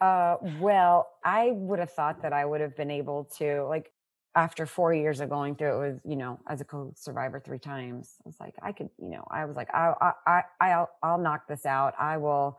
[0.00, 3.90] Uh, well, I would have thought that I would have been able to, like,
[4.36, 8.16] after four years of going through it with, you know, as a co-survivor three times,
[8.24, 9.94] I was like, I could, you know, I was like, I,
[10.26, 11.94] I, I, I'll, I'll knock this out.
[11.98, 12.58] I will.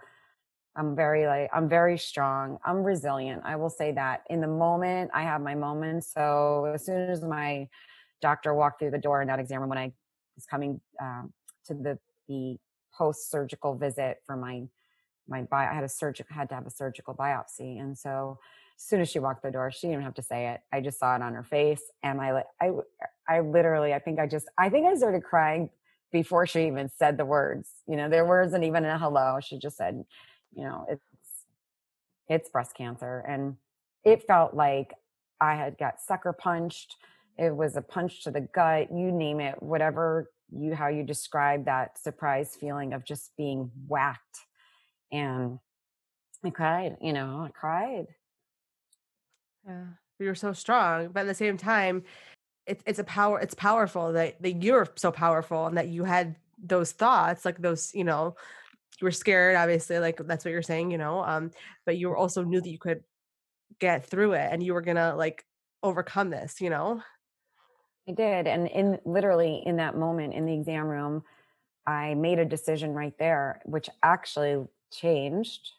[0.76, 2.60] I'm very like, I'm very strong.
[2.66, 3.42] I'm resilient.
[3.46, 6.12] I will say that in the moment I have my moments.
[6.13, 7.68] So as soon as my
[8.22, 9.92] doctor walked through the door in that exam room when I
[10.36, 11.34] was coming um,
[11.66, 12.58] to the the
[12.94, 14.63] post surgical visit for my
[15.28, 18.40] my bi- I had a surgical had to have a surgical biopsy, and so
[18.78, 20.62] as soon as she walked the door, she didn't have to say it.
[20.72, 22.72] I just saw it on her face, and I I
[23.28, 25.70] I literally I think I just I think I started crying
[26.12, 27.70] before she even said the words.
[27.88, 29.40] You know, there wasn't even a hello.
[29.42, 30.04] She just said,
[30.54, 31.04] you know, it's
[32.28, 33.56] it's breast cancer, and
[34.04, 34.94] it felt like
[35.42, 36.96] I had got sucker punched
[37.38, 41.66] it was a punch to the gut you name it whatever you how you describe
[41.66, 44.40] that surprise feeling of just being whacked
[45.12, 45.60] and
[46.46, 48.08] i cried you know i cried
[49.67, 49.86] yeah
[50.19, 52.03] you're so strong but at the same time
[52.65, 56.36] it's it's a power it's powerful that, that you're so powerful and that you had
[56.63, 58.36] those thoughts like those you know
[58.99, 61.51] you were scared obviously like that's what you're saying you know um
[61.86, 63.03] but you also knew that you could
[63.80, 65.45] get through it and you were gonna like
[65.84, 66.99] overcome this you know
[68.08, 68.47] I did.
[68.47, 71.23] And in literally in that moment in the exam room,
[71.86, 75.71] I made a decision right there, which actually changed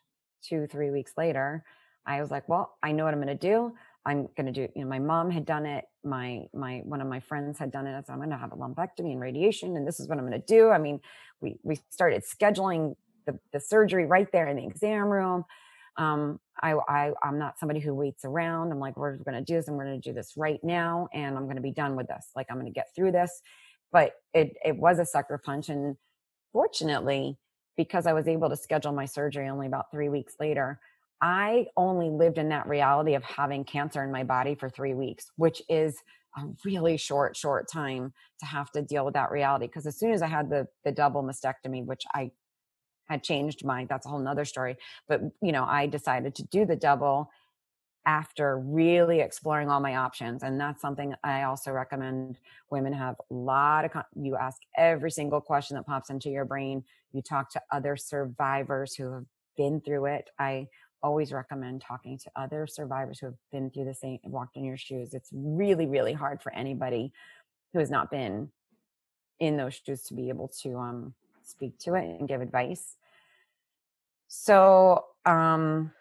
[0.43, 1.65] two, three weeks later.
[2.09, 3.73] I was like, well, I know what I'm going to do.
[4.07, 5.85] I'm going to do, you know, my mom had done it.
[6.03, 8.07] My, my, one of my friends had done it.
[8.07, 9.77] So I'm going to have a lumpectomy and radiation.
[9.77, 10.71] And this is what I'm going to do.
[10.71, 11.01] I mean,
[11.41, 15.45] we, we started scheduling the, the surgery right there in the exam room.
[15.99, 18.73] Um, I, I I'm not somebody who waits around.
[18.73, 21.37] I'm like, we're going to do this, we're going to do this right now, and
[21.37, 22.29] I'm going to be done with this.
[22.37, 23.43] Like, I'm going to get through this.
[23.93, 25.97] But it it was a sucker punch, and
[26.53, 27.39] fortunately,
[27.77, 30.79] because I was able to schedule my surgery only about three weeks later,
[31.21, 35.31] I only lived in that reality of having cancer in my body for three weeks,
[35.37, 35.97] which is
[36.37, 39.67] a really short, short time to have to deal with that reality.
[39.67, 42.31] Because as soon as I had the the double mastectomy, which I
[43.09, 44.77] had changed my that's a whole nother story
[45.09, 47.31] but you know i decided to do the double
[48.07, 52.39] after really exploring all my options and that's something i also recommend
[52.71, 56.83] women have a lot of you ask every single question that pops into your brain
[57.13, 59.25] you talk to other survivors who have
[59.57, 60.67] been through it i
[61.03, 64.77] always recommend talking to other survivors who have been through the same walked in your
[64.77, 67.13] shoes it's really really hard for anybody
[67.73, 68.51] who has not been
[69.41, 71.15] in those shoes to be able to um
[71.49, 72.97] speak to it and give advice.
[74.29, 75.93] So um,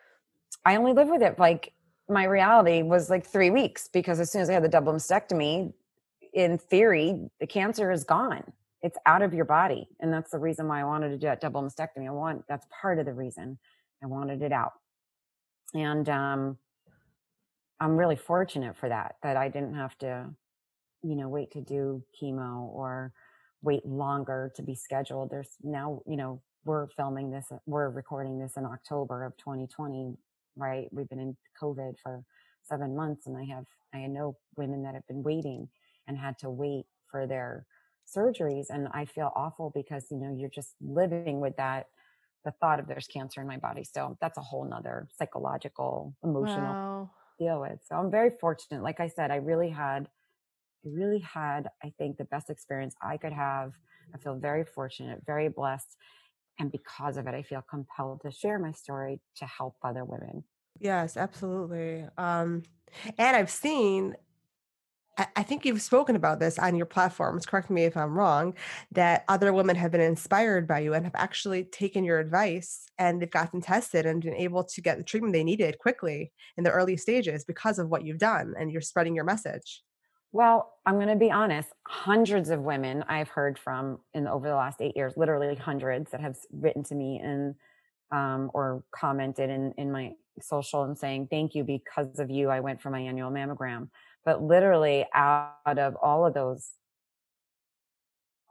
[0.65, 1.73] I only lived with it like
[2.09, 5.73] my reality was like three weeks because as soon as I had the double mastectomy,
[6.33, 8.43] in theory, the cancer is gone.
[8.83, 9.87] It's out of your body.
[9.99, 12.07] And that's the reason why I wanted to do that double mastectomy.
[12.07, 13.57] I want that's part of the reason
[14.03, 14.73] I wanted it out.
[15.73, 16.57] And um,
[17.79, 20.29] I'm really fortunate for that, that I didn't have to,
[21.03, 23.11] you know, wait to do chemo or
[23.61, 25.29] wait longer to be scheduled.
[25.29, 30.15] There's now, you know, we're filming this, we're recording this in October of 2020,
[30.55, 30.87] right?
[30.91, 32.23] We've been in COVID for
[32.63, 35.69] seven months and I have, I know women that have been waiting
[36.07, 37.65] and had to wait for their
[38.07, 38.65] surgeries.
[38.69, 41.87] And I feel awful because, you know, you're just living with that,
[42.47, 43.83] the thought of there's cancer in my body.
[43.83, 47.11] So that's a whole nother psychological, emotional wow.
[47.37, 47.79] deal with.
[47.83, 48.81] So I'm very fortunate.
[48.81, 50.07] Like I said, I really had
[50.85, 53.73] I really had, I think, the best experience I could have.
[54.15, 55.97] I feel very fortunate, very blessed.
[56.59, 60.45] And because of it, I feel compelled to share my story to help other women.
[60.79, 62.05] Yes, absolutely.
[62.17, 62.63] Um,
[63.17, 64.15] and I've seen,
[65.17, 68.53] I, think you've spoken about this on your platforms, correct me if I'm wrong,
[68.91, 73.19] that other women have been inspired by you and have actually taken your advice and
[73.19, 76.69] they've gotten tested and been able to get the treatment they needed quickly in the
[76.69, 79.81] early stages because of what you've done and you're spreading your message.
[80.33, 81.69] Well, I'm going to be honest.
[81.87, 86.21] Hundreds of women I've heard from in over the last eight years, literally hundreds that
[86.21, 87.55] have written to me and
[88.11, 92.59] um, or commented in in my social and saying thank you because of you I
[92.59, 93.89] went for my annual mammogram.
[94.27, 96.73] But literally out of all of those,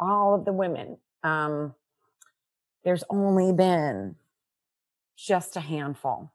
[0.01, 1.75] all of the women, um,
[2.83, 4.17] there's only been
[5.19, 6.33] just a handful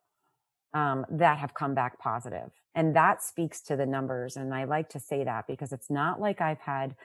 [0.76, 4.38] um, that have come back positive And that speaks to the numbers.
[4.38, 6.96] And I like to say that because it's not like I've had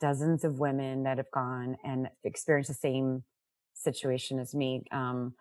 [0.00, 3.22] dozens of women that have gone and experienced the same
[3.74, 4.84] situation as me.
[4.90, 5.34] Um,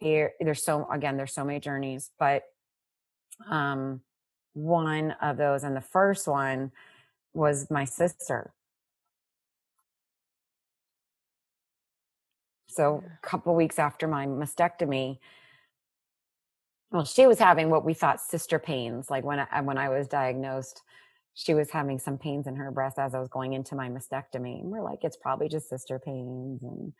[0.00, 2.44] there, there's so, again, there's so many journeys, but,
[3.50, 4.00] um,
[4.54, 6.72] one of those and the first one
[7.34, 8.52] was my sister.
[12.66, 15.18] So a couple weeks after my mastectomy,
[16.90, 19.10] well, she was having what we thought sister pains.
[19.10, 20.82] Like when I, uh, when I was diagnosed,
[21.34, 24.60] she was having some pains in her breast as I was going into my mastectomy.
[24.60, 26.62] And we're like, it's probably just sister pains.
[26.62, 26.92] And,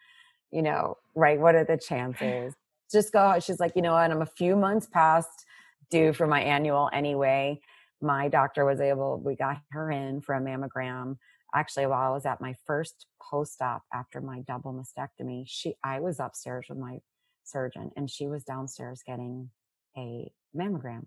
[0.50, 1.38] you know, right.
[1.38, 2.54] What are the chances?
[2.90, 3.38] Just go.
[3.40, 4.10] She's like, you know what?
[4.10, 5.44] I'm a few months past
[5.92, 7.61] due for my annual anyway.
[8.00, 11.18] My doctor was able, we got her in for a mammogram.
[11.55, 16.00] Actually, while I was at my first post op after my double mastectomy, she, I
[16.00, 16.98] was upstairs with my
[17.44, 19.50] surgeon and she was downstairs getting
[19.96, 21.07] a mammogram.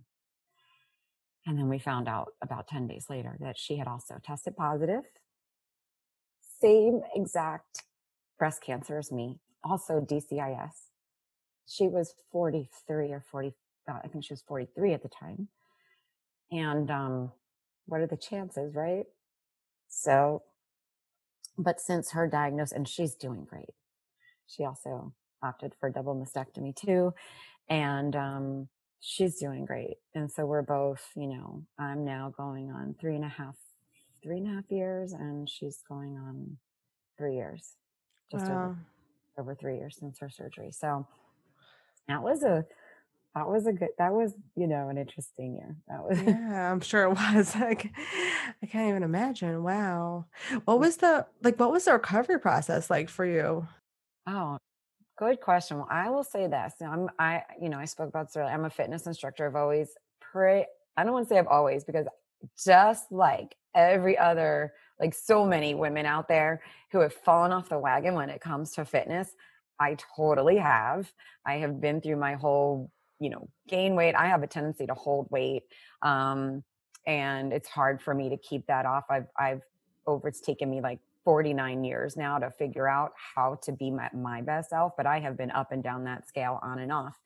[1.48, 5.04] And then we found out about 10 days later that she had also tested positive.
[6.62, 7.84] Same exact
[8.38, 10.74] breast cancer as me, also DCIS.
[11.68, 13.54] She was 43 or 40,
[13.90, 15.48] uh, I think she was 43 at the time.
[16.52, 17.32] And um,
[17.86, 19.06] what are the chances, right?
[19.88, 20.44] So,
[21.58, 23.74] but since her diagnosis, and she's doing great.
[24.48, 27.14] She also opted for double mastectomy too.
[27.70, 28.68] And um,
[29.00, 29.98] she's doing great.
[30.14, 33.56] And so we're both, you know, I'm now going on three and a half,
[34.24, 36.58] three and a half years, and she's going on
[37.18, 37.76] three years,
[38.32, 38.66] just wow.
[38.66, 38.78] over,
[39.38, 40.72] over three years since her surgery.
[40.72, 41.08] So
[42.08, 42.66] that was a,
[43.36, 45.76] that was a good, that was, you know, an interesting year.
[45.88, 47.56] That was, yeah, I'm sure it was.
[47.60, 47.92] Like,
[48.64, 49.64] I can't even imagine.
[49.64, 50.26] Wow.
[50.66, 50.80] What mm.
[50.80, 53.68] was the, like, what was the recovery process like for you?
[54.28, 54.58] Oh,
[55.18, 55.78] Good question.
[55.78, 56.74] Well, I will say this.
[56.82, 58.52] I'm I you know, I spoke about this earlier.
[58.52, 59.48] I'm a fitness instructor.
[59.48, 60.66] I've always pray
[60.98, 62.08] I don't want to say I've always because
[62.64, 67.80] just like every other like so many women out there who have fallen off the
[67.80, 69.30] wagon when it comes to fitness,
[69.80, 71.12] I totally have.
[71.46, 74.16] I have been through my whole, you know, gain weight.
[74.16, 75.64] I have a tendency to hold weight.
[76.02, 76.64] Um
[77.08, 79.06] and it's hard for me to keep that off.
[79.10, 79.62] I've I've
[80.08, 84.10] over it's taken me like 49 years now to figure out how to be my,
[84.14, 87.20] my best self, but I have been up and down that scale on and off.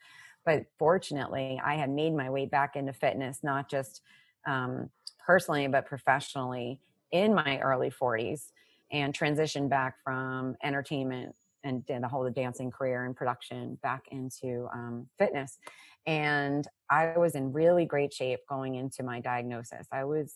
[0.46, 4.02] But fortunately, I had made my way back into fitness, not just
[4.48, 4.90] um,
[5.24, 6.80] personally, but professionally
[7.12, 8.52] in my early 40s
[8.92, 14.68] and transitioned back from entertainment and did the whole dancing career and production back into
[14.74, 15.58] um, fitness.
[16.06, 19.88] And I was in really great shape going into my diagnosis.
[19.92, 20.36] I was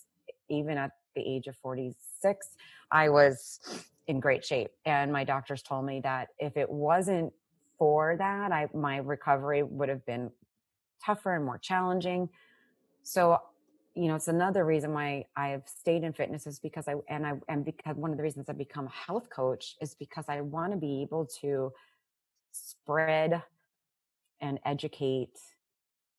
[0.49, 2.47] even at the age of 46,
[2.91, 3.59] I was
[4.07, 4.71] in great shape.
[4.85, 7.33] And my doctors told me that if it wasn't
[7.77, 10.31] for that, I, my recovery would have been
[11.03, 12.29] tougher and more challenging.
[13.03, 13.39] So,
[13.95, 17.33] you know, it's another reason why I've stayed in fitness is because I, and I,
[17.47, 20.71] and because one of the reasons I've become a health coach is because I want
[20.71, 21.71] to be able to
[22.51, 23.43] spread
[24.41, 25.37] and educate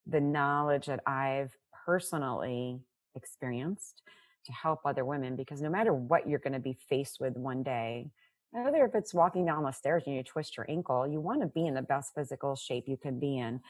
[0.07, 1.53] the knowledge that I've
[1.85, 2.81] personally
[3.17, 4.03] experienced
[4.47, 7.63] to help other women because no matter what you're going to be faced with one
[7.63, 8.11] day,
[8.53, 11.49] whether if it's walking down the stairs and you twist your ankle, you want to
[11.49, 13.61] be in the best physical shape you can be in.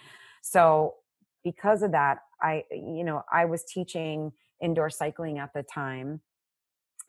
[0.43, 0.97] So
[1.45, 6.21] because of that, I, you know, I was teaching indoor cycling at the time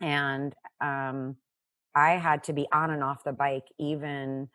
[0.02, 1.38] and, um,
[1.96, 4.50] I had to be on and off the bike even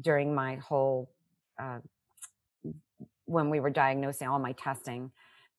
[0.00, 1.10] during my whole,
[1.58, 1.78] uh,
[3.24, 5.10] when we were diagnosing all my testing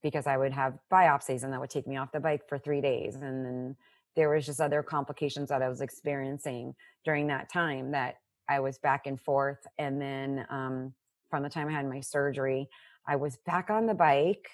[0.01, 2.81] because I would have biopsies and that would take me off the bike for three
[2.81, 3.15] days.
[3.15, 3.75] And then
[4.15, 8.15] there was just other complications that I was experiencing during that time that
[8.47, 9.65] I was back and forth.
[9.77, 10.93] And then um,
[11.29, 12.69] from the time I had my surgery,
[13.09, 14.51] I was back on the bike,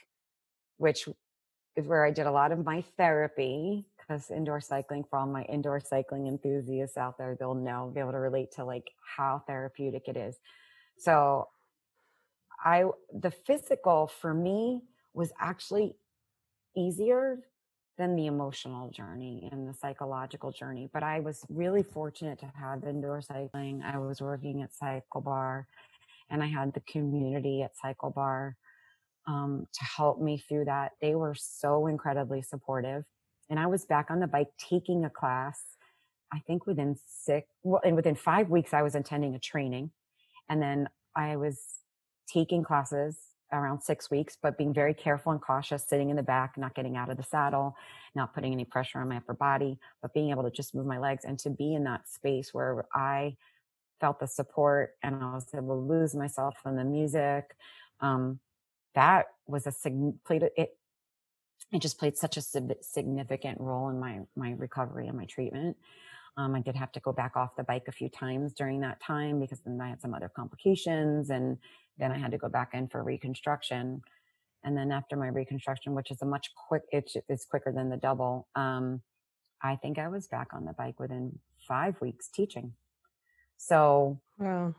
[0.77, 1.09] which
[1.75, 5.43] is where I did a lot of my therapy because indoor cycling for all my
[5.43, 10.07] indoor cycling enthusiasts out there, they'll know, be able to relate to like how therapeutic
[10.07, 10.37] it is.
[10.97, 11.49] So
[12.63, 15.95] I, the physical for me was actually
[16.77, 17.39] easier
[17.97, 20.89] than the emotional journey and the psychological journey.
[20.93, 23.83] But I was really fortunate to have indoor cycling.
[23.83, 25.65] I was working at CycleBar
[26.29, 28.53] and I had the community at CycleBar
[29.27, 30.91] um, to help me through that.
[31.01, 33.03] They were so incredibly supportive.
[33.49, 35.61] And I was back on the bike taking a class.
[36.33, 39.91] I think within six, well, and within five weeks, I was attending a training.
[40.49, 41.61] And then I was
[42.27, 43.17] taking classes
[43.53, 46.97] around six weeks, but being very careful and cautious, sitting in the back, not getting
[46.97, 47.75] out of the saddle,
[48.15, 50.97] not putting any pressure on my upper body, but being able to just move my
[50.97, 53.37] legs and to be in that space where I
[53.99, 57.55] felt the support and I was able to lose myself in the music.
[58.01, 58.39] Um,
[58.93, 59.73] that was a
[60.25, 60.77] played it
[61.71, 65.77] it just played such a significant role in my my recovery and my treatment.
[66.37, 69.01] Um, I did have to go back off the bike a few times during that
[69.01, 71.57] time because then I had some other complications, and
[71.97, 74.01] then I had to go back in for reconstruction.
[74.63, 77.97] And then after my reconstruction, which is a much quick, it's, it's quicker than the
[77.97, 78.47] double.
[78.55, 79.01] Um,
[79.61, 82.73] I think I was back on the bike within five weeks teaching.
[83.57, 84.75] So wow.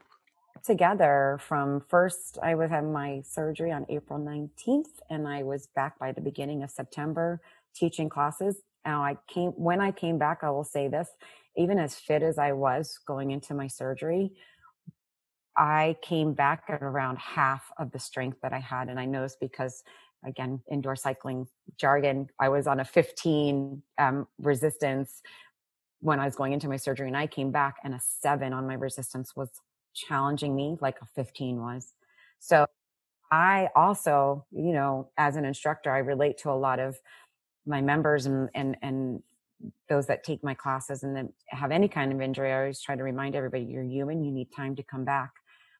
[0.65, 5.99] together from first, I was having my surgery on April 19th and I was back
[5.99, 7.41] by the beginning of September
[7.75, 8.63] teaching classes.
[8.85, 11.09] Now I came, when I came back, I will say this,
[11.57, 14.33] even as fit as I was going into my surgery,
[15.57, 18.89] I came back at around half of the strength that I had.
[18.89, 19.83] And I noticed because,
[20.25, 21.47] again, indoor cycling
[21.79, 25.23] jargon, I was on a 15 um, resistance
[26.07, 27.09] when I was going into my surgery.
[27.09, 29.51] And I came back and a seven on my resistance was
[29.93, 31.95] challenging me like a 15 was.
[32.39, 32.67] So
[33.33, 36.97] I also, you know, as an instructor, I relate to a lot of
[37.67, 39.21] my members and, and, and
[39.89, 43.03] those that take my classes and have any kind of injury, I always try to
[43.03, 45.33] remind everybody you're human, you need time to come back.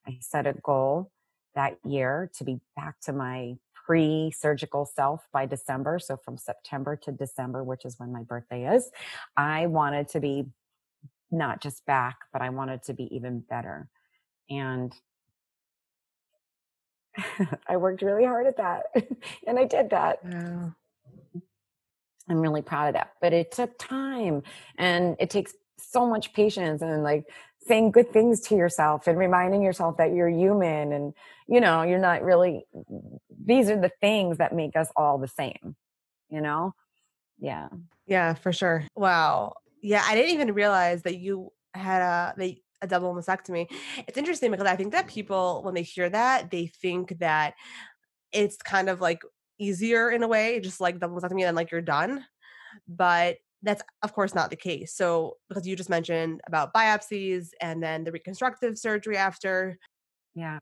[0.05, 1.09] I set a goal
[1.55, 3.55] that year to be back to my
[3.87, 5.97] pre surgical self by December.
[5.97, 8.91] So from September to December, which is when my birthday is,
[9.37, 10.45] I wanted to be
[11.31, 13.87] not just back, but I wanted to be even better.
[14.49, 14.93] And
[17.67, 18.83] I worked really hard at that.
[19.47, 20.19] and I did that.
[20.29, 20.69] Yeah.
[22.29, 23.13] I'm really proud of that.
[23.21, 24.43] But it took time
[24.77, 27.25] and it takes so much patience and like
[27.67, 31.13] saying good things to yourself and reminding yourself that you're human and
[31.47, 32.65] you know you're not really
[33.45, 35.75] these are the things that make us all the same
[36.29, 36.73] you know?
[37.39, 37.69] Yeah.
[38.05, 38.85] Yeah for sure.
[38.95, 39.53] Wow.
[39.81, 43.67] Yeah i didn't even realize that you had a a double mastectomy.
[44.07, 47.55] It's interesting because i think that people when they hear that they think that
[48.31, 49.21] it's kind of like
[49.59, 52.23] easier in a way just like double mastectomy and like you're done.
[52.87, 54.93] But that's of course not the case.
[54.93, 59.77] So because you just mentioned about biopsies and then the reconstructive surgery after.
[60.35, 60.59] Yeah.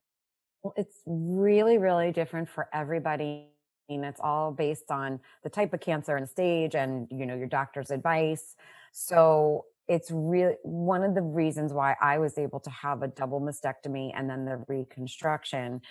[0.63, 3.49] Well, it's really, really different for everybody.
[3.89, 7.47] And it's all based on the type of cancer and stage and, you know, your
[7.47, 8.55] doctor's advice.
[8.91, 13.39] So it's really one of the reasons why I was able to have a double
[13.39, 15.81] mastectomy and then the reconstruction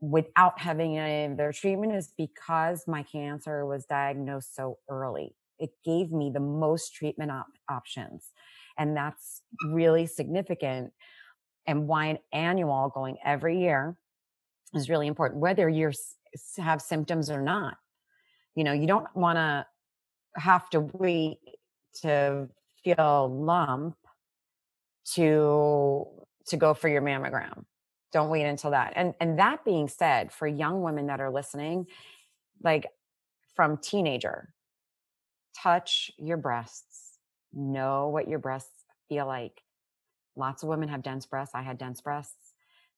[0.00, 5.70] without having any of their treatment is because my cancer was diagnosed so early it
[5.84, 8.32] gave me the most treatment op- options.
[8.76, 10.92] And that's really significant.
[11.66, 13.96] And why an annual going every year
[14.74, 15.92] is really important, whether you
[16.58, 17.76] have symptoms or not.
[18.54, 19.66] You know, you don't want to
[20.36, 21.38] have to wait
[22.02, 22.48] to
[22.84, 23.96] feel lump
[25.14, 26.06] to
[26.46, 27.64] to go for your mammogram
[28.12, 31.86] don't wait until that and and that being said for young women that are listening
[32.62, 32.86] like
[33.54, 34.52] from teenager
[35.62, 37.18] touch your breasts,
[37.52, 39.62] know what your breasts feel like.
[40.36, 41.54] Lots of women have dense breasts.
[41.54, 42.54] I had dense breasts.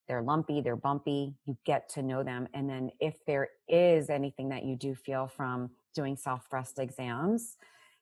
[0.09, 1.35] They're lumpy, they're bumpy.
[1.47, 2.49] You get to know them.
[2.53, 7.57] And then if there is anything that you do feel from doing self breast exams,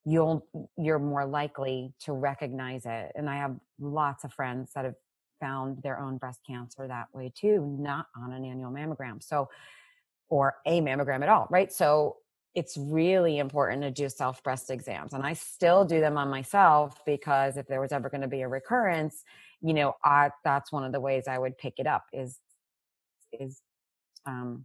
[0.04, 0.46] you'll
[0.78, 3.12] you're more likely to recognize it.
[3.14, 4.94] And I have lots of friends that have
[5.38, 9.22] found their own breast cancer that way too, not on an annual mammogram.
[9.22, 9.50] So
[10.30, 11.72] or a mammogram at all, right?
[11.72, 12.16] So
[12.54, 15.12] it's really important to do self breast exams.
[15.12, 18.42] And I still do them on myself because if there was ever going to be
[18.42, 19.22] a recurrence,
[19.60, 22.38] you know, I, that's one of the ways I would pick it up is,
[23.32, 23.60] is,
[24.26, 24.64] um,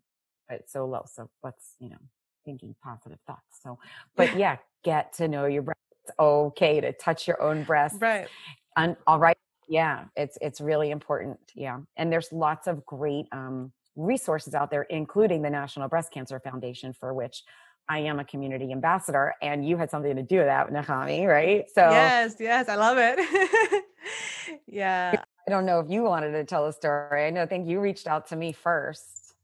[0.50, 1.04] it's so low.
[1.12, 1.98] So let's, you know,
[2.46, 3.60] thinking positive thoughts.
[3.62, 3.80] So,
[4.16, 5.80] but yeah, get to know your breast.
[6.04, 7.98] It's okay to touch your own breast.
[8.00, 8.28] Right.
[8.76, 9.38] And all right.
[9.70, 10.06] Yeah.
[10.16, 11.40] It's, it's really important.
[11.56, 11.80] Yeah.
[11.96, 16.94] And there's lots of great, um, resources out there, including the National Breast Cancer Foundation,
[16.94, 17.44] for which
[17.90, 21.66] I am a community ambassador and you had something to do with that, Nahami, right?
[21.74, 23.86] So Yes, yes, I love it.
[24.68, 25.16] yeah.
[25.48, 27.26] I don't know if you wanted to tell a story.
[27.26, 29.36] I know I think you reached out to me first.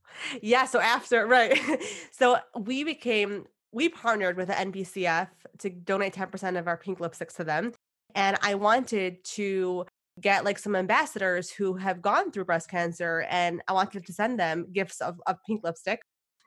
[0.41, 1.59] Yeah, so after right.
[2.11, 5.27] so we became we partnered with the NBCF
[5.59, 7.71] to donate 10% of our pink lipsticks to them.
[8.15, 9.85] And I wanted to
[10.19, 14.39] get like some ambassadors who have gone through breast cancer and I wanted to send
[14.39, 16.01] them gifts of, of pink lipstick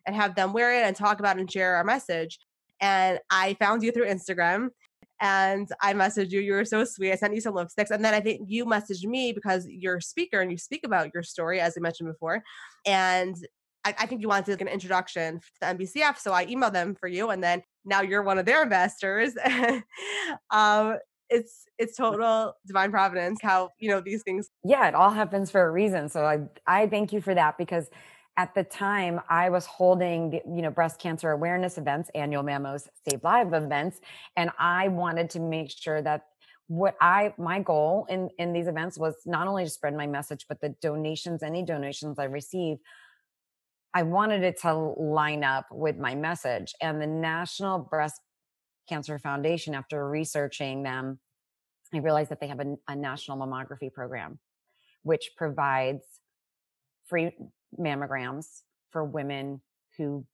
[0.06, 2.38] and have them wear it and talk about and share our message.
[2.80, 4.70] And I found you through Instagram
[5.20, 6.40] and I messaged you.
[6.40, 7.12] You were so sweet.
[7.12, 7.90] I sent you some lipsticks.
[7.90, 11.10] And then I think you messaged me because you're a speaker and you speak about
[11.14, 12.42] your story, as I mentioned before.
[12.84, 13.36] And
[13.84, 16.18] I, I think you wanted to like an introduction to the NBCF.
[16.18, 17.30] So I emailed them for you.
[17.30, 19.34] And then now you're one of their investors.
[20.50, 20.98] um,
[21.32, 25.66] it's it's total divine providence how you know these things yeah it all happens for
[25.66, 27.88] a reason so i i thank you for that because
[28.36, 32.88] at the time I was holding the, you know, breast cancer awareness events, annual mammos
[33.06, 34.00] Save Live events.
[34.36, 36.26] And I wanted to make sure that
[36.68, 40.46] what I my goal in in these events was not only to spread my message,
[40.48, 42.78] but the donations, any donations I receive,
[43.92, 46.72] I wanted it to line up with my message.
[46.80, 48.20] And the National Breast
[48.88, 51.20] Cancer Foundation, after researching them,
[51.92, 54.38] I realized that they have a, a national mammography program,
[55.02, 56.04] which provides
[57.06, 57.32] free
[57.78, 59.60] mammograms for women
[59.96, 60.24] who,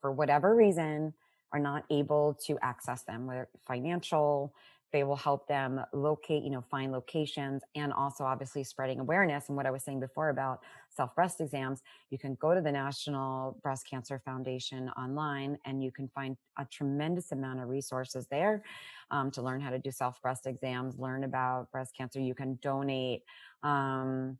[0.00, 1.14] for whatever reason,
[1.52, 4.54] are not able to access them, whether financial,
[4.92, 9.48] they will help them locate, you know, find locations and also obviously spreading awareness.
[9.48, 11.80] And what I was saying before about self breast exams,
[12.10, 16.66] you can go to the National Breast Cancer Foundation online and you can find a
[16.66, 18.62] tremendous amount of resources there
[19.10, 22.20] um, to learn how to do self breast exams, learn about breast cancer.
[22.20, 23.22] You can donate.
[23.62, 24.38] Um,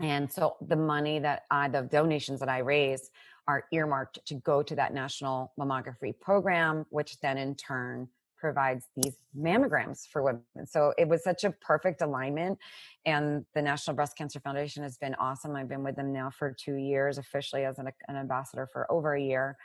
[0.00, 3.10] and so the money that I, the donations that I raise
[3.46, 9.16] are earmarked to go to that national mammography program, which then in turn provides these
[9.38, 10.66] mammograms for women.
[10.66, 12.58] So it was such a perfect alignment.
[13.06, 15.56] And the National Breast Cancer Foundation has been awesome.
[15.56, 19.14] I've been with them now for two years, officially as an, an ambassador for over
[19.14, 19.56] a year.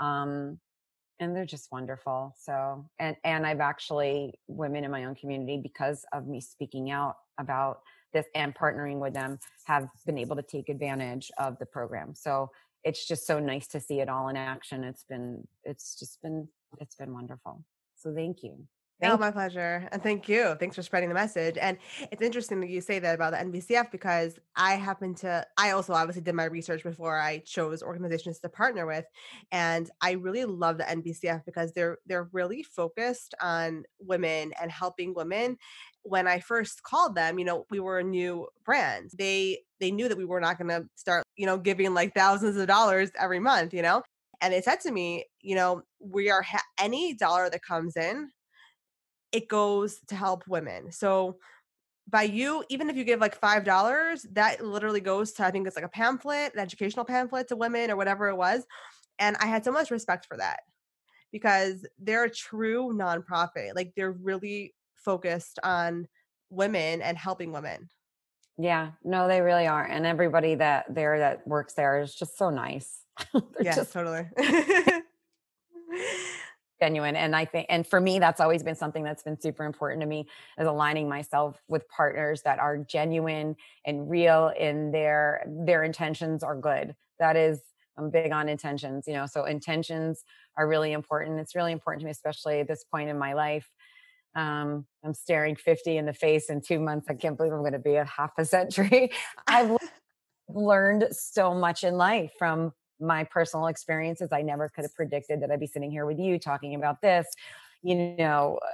[0.00, 0.58] Um,
[1.20, 2.34] and they're just wonderful.
[2.36, 7.16] So, and, and I've actually, women in my own community, because of me speaking out
[7.38, 7.82] about
[8.14, 12.14] this and partnering with them, have been able to take advantage of the program.
[12.14, 12.50] So
[12.82, 14.84] it's just so nice to see it all in action.
[14.84, 16.48] It's been, it's just been,
[16.80, 17.62] it's been wonderful.
[17.96, 18.66] So thank you.
[19.00, 19.88] Thank oh, my pleasure.
[19.90, 20.54] And thank you.
[20.60, 21.58] Thanks for spreading the message.
[21.60, 21.76] And
[22.12, 25.92] it's interesting that you say that about the NBCF because I happen to, I also
[25.92, 29.04] obviously did my research before I chose organizations to partner with.
[29.50, 35.12] And I really love the NBCF because they're they're really focused on women and helping
[35.12, 35.58] women.
[36.04, 39.10] When I first called them, you know, we were a new brand.
[39.18, 42.66] They they knew that we were not gonna start, you know, giving like thousands of
[42.68, 44.02] dollars every month, you know.
[44.40, 48.30] And they said to me, you know, we are ha- any dollar that comes in,
[49.32, 50.92] it goes to help women.
[50.92, 51.38] So
[52.08, 55.66] by you, even if you give like five dollars, that literally goes to I think
[55.66, 58.64] it's like a pamphlet, an educational pamphlet to women or whatever it was.
[59.18, 60.60] And I had so much respect for that
[61.32, 63.74] because they're a true nonprofit.
[63.74, 64.74] Like they're really
[65.04, 66.08] focused on
[66.50, 67.88] women and helping women.
[68.56, 69.84] Yeah, no, they really are.
[69.84, 73.00] And everybody that there that works there is just so nice.
[73.60, 74.28] yeah, just totally.
[76.80, 77.16] genuine.
[77.16, 80.06] And I think, and for me, that's always been something that's been super important to
[80.06, 80.26] me
[80.58, 86.56] is aligning myself with partners that are genuine and real in their, their intentions are
[86.56, 86.94] good.
[87.18, 87.60] That is,
[87.96, 90.24] I'm big on intentions, you know, so intentions
[90.56, 91.38] are really important.
[91.38, 93.70] It's really important to me, especially at this point in my life.
[94.34, 97.06] Um, I'm staring 50 in the face in two months.
[97.08, 99.12] I can't believe I'm going to be at half a century.
[99.46, 99.76] I've
[100.48, 104.30] learned so much in life from my personal experiences.
[104.32, 107.26] I never could have predicted that I'd be sitting here with you talking about this.
[107.82, 108.68] You know, uh,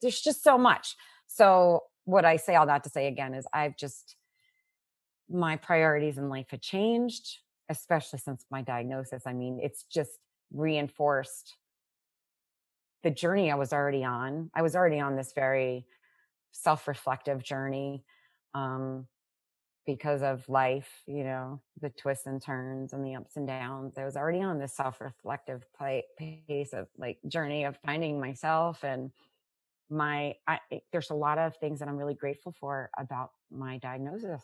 [0.00, 0.96] there's just so much.
[1.26, 4.16] So, what I say all that to say again is I've just,
[5.28, 7.38] my priorities in life have changed,
[7.68, 9.24] especially since my diagnosis.
[9.26, 10.12] I mean, it's just
[10.50, 11.57] reinforced
[13.02, 14.50] the journey I was already on.
[14.54, 15.86] I was already on this very
[16.52, 18.04] self reflective journey.
[18.54, 19.06] Um,
[19.88, 23.96] because of life, you know, the twists and turns and the ups and downs.
[23.96, 25.64] I was already on this self-reflective
[26.18, 29.10] pace of like journey of finding myself and
[29.88, 30.58] my I,
[30.92, 34.42] there's a lot of things that I'm really grateful for about my diagnosis.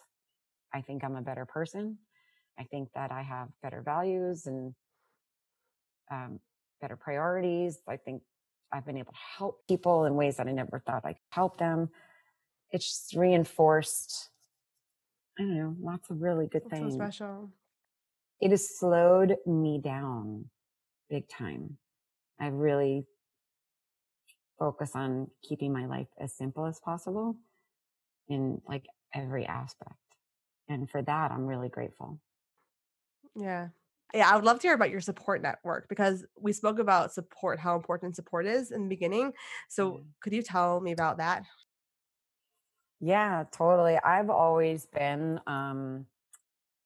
[0.72, 1.98] I think I'm a better person.
[2.58, 4.74] I think that I have better values and
[6.10, 6.40] um,
[6.80, 7.82] better priorities.
[7.86, 8.22] I think
[8.74, 11.58] I've been able to help people in ways that I never thought I could help
[11.58, 11.90] them.
[12.70, 14.30] It's just reinforced
[15.38, 16.94] I don't know, lots of really good That's things.
[16.94, 17.50] So special.
[18.40, 20.46] It has slowed me down
[21.10, 21.78] big time.
[22.40, 23.06] I really
[24.58, 27.36] focus on keeping my life as simple as possible
[28.28, 29.94] in like every aspect.
[30.68, 32.20] And for that, I'm really grateful.
[33.34, 33.68] Yeah.
[34.12, 37.58] Yeah, I would love to hear about your support network because we spoke about support,
[37.58, 39.32] how important support is in the beginning.
[39.68, 40.02] So, mm-hmm.
[40.20, 41.44] could you tell me about that?
[43.00, 43.98] Yeah, totally.
[43.98, 46.06] I've always been um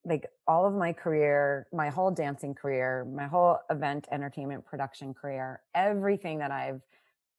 [0.05, 5.61] like all of my career, my whole dancing career, my whole event entertainment production career,
[5.75, 6.81] everything that I've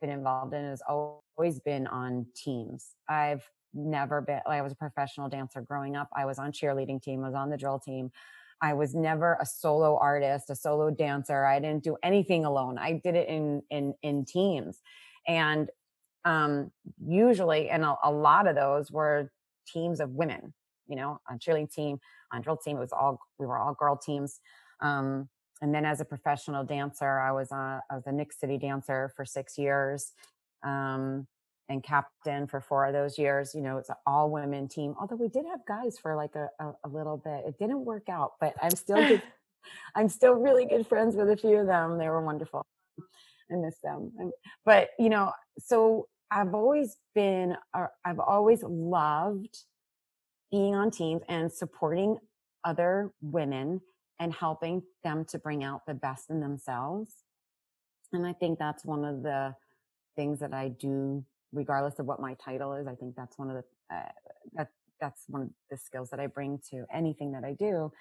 [0.02, 2.96] been involved in has always been on teams.
[3.08, 6.10] I've never been like I was a professional dancer growing up.
[6.16, 8.12] I was on cheerleading team, I was on the drill team.
[8.62, 11.46] I was never a solo artist, a solo dancer.
[11.46, 12.78] I didn't do anything alone.
[12.78, 14.80] I did it in in in teams.
[15.28, 15.70] And
[16.26, 16.72] um,
[17.06, 19.32] usually, and a, a lot of those were
[19.68, 20.54] teams of women,
[20.88, 22.00] you know, on cheerleading team,
[22.34, 22.78] on drill team.
[22.78, 24.40] It was all we were all girl teams.
[24.82, 25.30] Um,
[25.62, 29.12] and then as a professional dancer, I was on I was a Knicks City dancer
[29.16, 30.12] for six years.
[30.64, 31.28] Um,
[31.70, 33.54] and captain for four of those years.
[33.54, 34.96] You know, it's an all women team.
[35.00, 37.46] Although we did have guys for like a, a, a little bit.
[37.48, 39.22] It didn't work out, but I'm still good.
[39.96, 41.98] I'm still really good friends with a few of them.
[41.98, 42.66] They were wonderful.
[43.52, 44.12] I miss them.
[44.66, 49.58] But you know, so I've always been, uh, I've always loved
[50.52, 52.18] being on teams and supporting
[52.64, 53.82] other women
[54.20, 57.14] and helping them to bring out the best in themselves.
[58.12, 59.56] And I think that's one of the
[60.16, 62.88] things that I do, regardless of what my title is.
[62.88, 64.10] I think that's one of the, uh,
[64.54, 64.68] that,
[65.02, 67.92] that's one of the skills that I bring to anything that I do.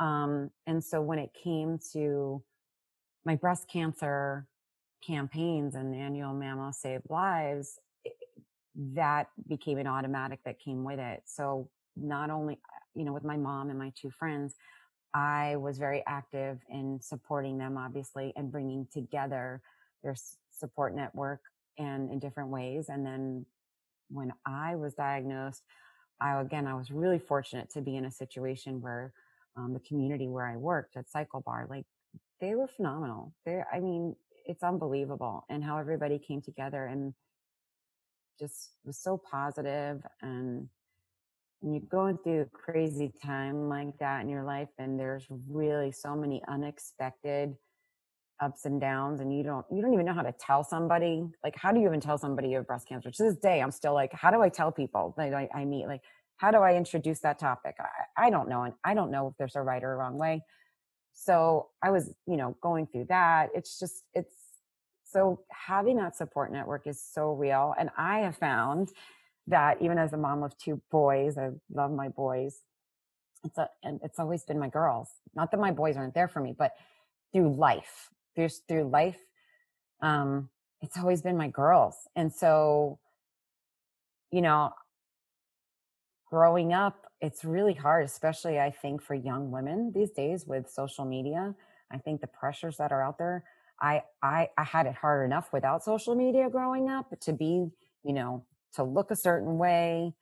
[0.00, 2.42] Um, and so when it came to
[3.24, 4.46] my breast cancer
[5.06, 7.78] campaigns and annual Mammo Save Lives,
[8.76, 11.22] that became an automatic that came with it.
[11.26, 12.58] So not only,
[12.94, 14.54] you know, with my mom and my two friends,
[15.14, 19.62] I was very active in supporting them, obviously, and bringing together
[20.02, 20.16] their
[20.50, 21.40] support network
[21.78, 22.86] and in different ways.
[22.88, 23.46] And then
[24.10, 25.62] when I was diagnosed,
[26.20, 29.12] I, again, I was really fortunate to be in a situation where
[29.56, 31.86] um, the community where I worked at CycleBar, like
[32.40, 33.32] they were phenomenal.
[33.44, 34.16] They, I mean,
[34.46, 37.14] it's unbelievable and how everybody came together and
[38.38, 40.02] just was so positive.
[40.22, 40.68] and
[41.62, 46.14] you're going through a crazy time like that in your life and there's really so
[46.14, 47.56] many unexpected
[48.40, 51.54] ups and downs and you don't you don't even know how to tell somebody like
[51.56, 53.10] how do you even tell somebody you have breast cancer?
[53.10, 55.86] To this day i'm still like how do i tell people that I, I meet?
[55.86, 56.02] Like
[56.36, 57.76] how do i introduce that topic?
[57.78, 60.18] I, I don't know and i don't know if there's a right or a wrong
[60.18, 60.42] way.
[61.12, 63.50] So i was you know going through that.
[63.54, 64.34] It's just it's
[65.04, 68.90] so having that support network is so real and i have found
[69.46, 72.62] that even as a mom of two boys i love my boys
[73.44, 75.08] it's a and it's always been my girls.
[75.34, 76.72] Not that my boys aren't there for me but
[77.32, 79.18] through life through through life
[80.02, 80.48] um
[80.82, 81.96] it's always been my girls.
[82.14, 82.98] And so
[84.30, 84.72] you know
[86.28, 91.04] growing up it's really hard especially i think for young women these days with social
[91.04, 91.54] media.
[91.92, 93.44] I think the pressures that are out there
[93.80, 97.70] i i i had it hard enough without social media growing up to be
[98.02, 100.14] you know to look a certain way.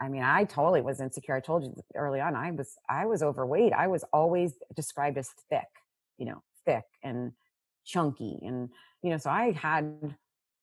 [0.00, 1.34] I mean i totally was insecure.
[1.36, 3.72] I told you early on i was i was overweight.
[3.72, 5.68] I was always described as thick
[6.18, 7.32] you know thick and
[7.84, 8.68] chunky and
[9.02, 10.16] you know so i had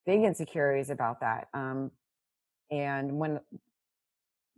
[0.05, 1.91] big insecurities about that um
[2.71, 3.39] and when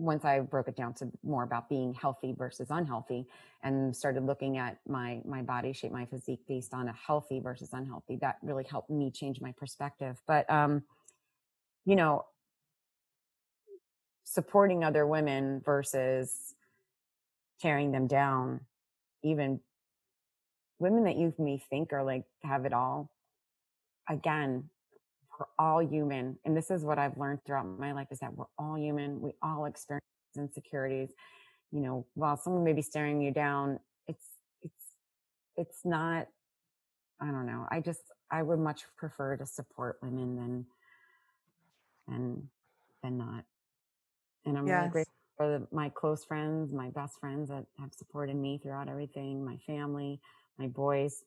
[0.01, 3.27] once I broke it down to more about being healthy versus unhealthy
[3.63, 7.69] and started looking at my my body shape, my physique based on a healthy versus
[7.71, 10.19] unhealthy, that really helped me change my perspective.
[10.27, 10.83] But um,
[11.85, 12.25] you know,
[14.23, 16.55] supporting other women versus
[17.61, 18.61] tearing them down,
[19.23, 19.59] even
[20.81, 23.09] women that you may think are like have it all.
[24.09, 24.69] Again,
[25.39, 26.37] we're all human.
[26.43, 29.21] And this is what I've learned throughout my life is that we're all human.
[29.21, 30.03] We all experience
[30.35, 31.11] insecurities.
[31.71, 34.25] You know, while someone may be staring you down, it's,
[34.61, 34.83] it's,
[35.55, 36.27] it's not,
[37.21, 37.67] I don't know.
[37.69, 38.01] I just,
[38.31, 40.65] I would much prefer to support women than,
[42.07, 42.49] than,
[43.03, 43.45] than not.
[44.45, 44.79] And I'm yes.
[44.79, 48.89] really grateful for the, my close friends, my best friends that have supported me throughout
[48.89, 50.19] everything, my family,
[50.59, 51.23] my boys,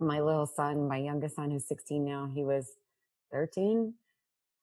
[0.00, 2.72] my little son, my youngest son who's 16 now, he was
[3.32, 3.94] 13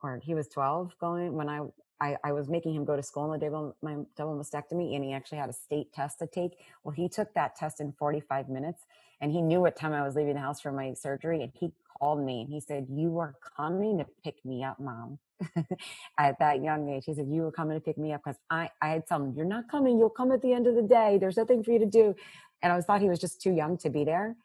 [0.04, 1.62] or he was 12 going when I,
[2.02, 5.04] I, I was making him go to school on the double, my double mastectomy and
[5.04, 6.54] he actually had a state test to take.
[6.84, 8.84] Well, he took that test in 45 minutes
[9.22, 11.42] and he knew what time I was leaving the house for my surgery.
[11.42, 15.20] And he called me and he said, you are coming to pick me up, mom.
[16.20, 18.70] at that young age, he said, you were coming to pick me up because I,
[18.82, 19.98] I had told him, you're not coming.
[20.00, 21.18] You'll come at the end of the day.
[21.20, 22.16] There's nothing for you to do.
[22.64, 24.36] And I was thought he was just too young to be there.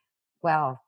[0.43, 0.83] Well,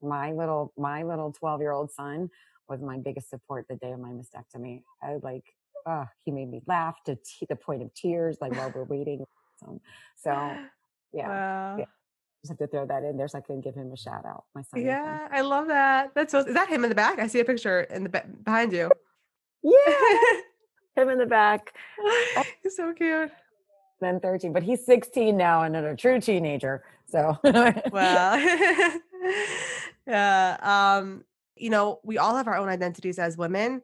[0.00, 2.30] my little, my little 12 year old son
[2.68, 4.82] was my biggest support the day of my mastectomy.
[5.02, 5.44] I like,
[5.84, 9.26] oh, he made me laugh to t- the point of tears, like while we're waiting.
[9.66, 9.80] Um,
[10.16, 10.56] so, so
[11.12, 11.76] yeah, wow.
[11.78, 11.84] yeah.
[12.42, 14.44] Just have to throw that in there so I can give him a shout out.
[14.54, 14.84] My son.
[14.84, 16.12] Yeah, I love that.
[16.14, 16.40] That's so.
[16.40, 17.18] Is that him in the back?
[17.18, 18.90] I see a picture in the back behind you.
[19.62, 20.02] yeah,
[21.02, 21.74] him in the back.
[22.62, 23.30] He's so cute.
[24.00, 26.84] Then 13, but he's 16 now and a true teenager.
[27.06, 27.38] So
[27.92, 28.38] well,
[30.06, 30.56] yeah.
[30.60, 31.24] Um,
[31.56, 33.82] you know, we all have our own identities as women,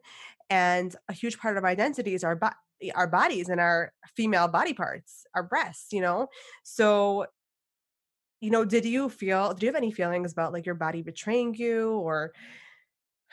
[0.49, 2.49] and a huge part of our identities are bo-
[2.93, 5.91] our bodies and our female body parts, our breasts.
[5.91, 6.27] You know,
[6.63, 7.25] so
[8.39, 9.53] you know, did you feel?
[9.53, 12.33] Do you have any feelings about like your body betraying you, or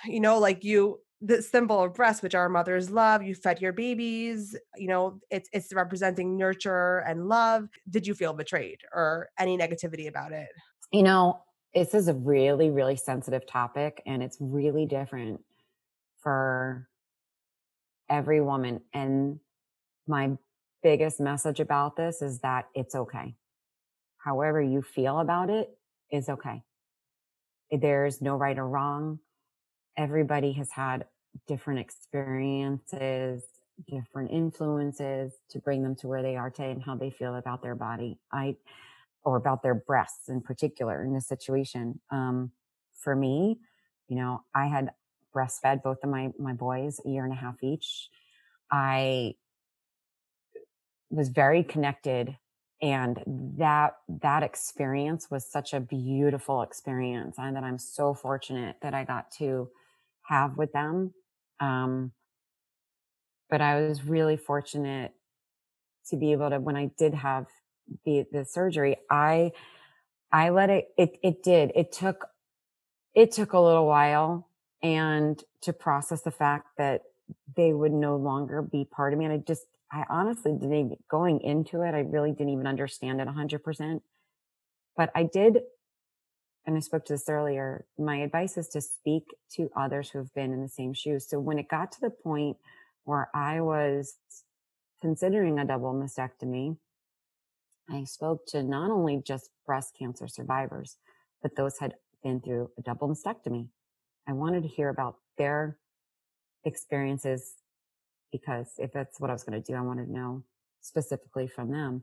[0.06, 3.22] you know, like you the symbol of breast, which our mothers love.
[3.22, 4.56] You fed your babies.
[4.76, 7.68] You know, it's it's representing nurture and love.
[7.88, 10.48] Did you feel betrayed or any negativity about it?
[10.92, 11.42] You know,
[11.74, 15.40] this is a really, really sensitive topic, and it's really different
[16.22, 16.88] for
[18.08, 18.80] every woman.
[18.92, 19.38] And
[20.06, 20.32] my
[20.82, 23.36] biggest message about this is that it's okay.
[24.18, 25.68] However you feel about it
[26.10, 26.62] is okay.
[27.70, 29.20] There's no right or wrong.
[30.00, 31.04] Everybody has had
[31.46, 33.44] different experiences,
[33.86, 37.62] different influences to bring them to where they are today and how they feel about
[37.62, 38.18] their body.
[38.32, 38.56] I,
[39.24, 42.00] or about their breasts in particular in this situation.
[42.10, 42.52] Um,
[42.94, 43.58] for me,
[44.08, 44.92] you know, I had
[45.36, 48.08] breastfed both of my, my boys a year and a half each.
[48.72, 49.34] I
[51.10, 52.38] was very connected
[52.80, 53.22] and
[53.58, 59.04] that that experience was such a beautiful experience and that i'm so fortunate that i
[59.04, 59.68] got to
[60.30, 61.12] have with them
[61.60, 62.12] um,
[63.50, 65.12] but i was really fortunate
[66.08, 67.46] to be able to when i did have
[68.04, 69.52] the the surgery i
[70.32, 72.28] i let it it it did it took
[73.14, 74.48] it took a little while
[74.82, 77.02] and to process the fact that
[77.56, 80.96] they would no longer be part of me and i just I honestly didn't even,
[81.10, 84.00] going into it, I really didn't even understand it 100%.
[84.96, 85.60] But I did,
[86.66, 90.32] and I spoke to this earlier, my advice is to speak to others who have
[90.34, 91.26] been in the same shoes.
[91.28, 92.58] So when it got to the point
[93.04, 94.16] where I was
[95.00, 96.76] considering a double mastectomy,
[97.88, 100.96] I spoke to not only just breast cancer survivors,
[101.42, 103.68] but those had been through a double mastectomy.
[104.28, 105.78] I wanted to hear about their
[106.64, 107.54] experiences
[108.30, 110.44] because if that's what I was going to do, I wanted to know
[110.82, 112.02] specifically from them.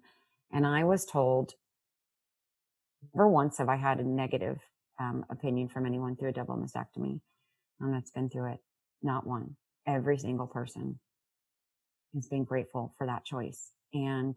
[0.52, 1.54] And I was told
[3.14, 4.60] never once have I had a negative
[5.00, 7.22] um, opinion from anyone through a double mastectomy
[7.82, 8.60] um, that's been through it.
[9.04, 9.56] Not one.
[9.88, 11.00] Every single person
[12.16, 13.72] has been grateful for that choice.
[13.94, 14.36] And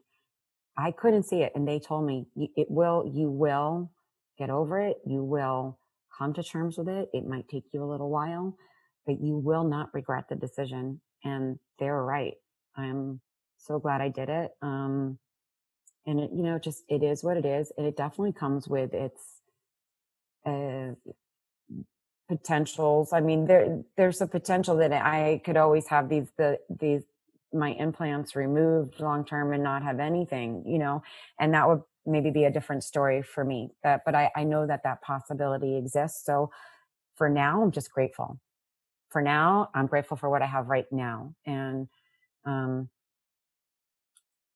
[0.78, 1.52] I couldn't see it.
[1.54, 3.92] And they told me it will, you will
[4.38, 4.98] get over it.
[5.06, 5.78] You will
[6.18, 7.08] come to terms with it.
[7.12, 8.56] It might take you a little while,
[9.06, 12.34] but you will not regret the decision and they were right.
[12.76, 13.20] I'm
[13.58, 14.50] so glad I did it.
[14.62, 15.18] Um,
[16.06, 18.94] and it, you know, just it is what it is, and it definitely comes with
[18.94, 19.22] its
[20.46, 20.92] uh,
[22.28, 23.12] potentials.
[23.12, 27.02] I mean, there there's a potential that I could always have these the these
[27.52, 31.02] my implants removed long term and not have anything, you know,
[31.40, 33.70] and that would maybe be a different story for me.
[33.84, 36.24] That, but I, I know that that possibility exists.
[36.24, 36.50] So
[37.16, 38.38] for now, I'm just grateful
[39.10, 41.88] for now, I'm grateful for what I have right now and,
[42.44, 42.88] um,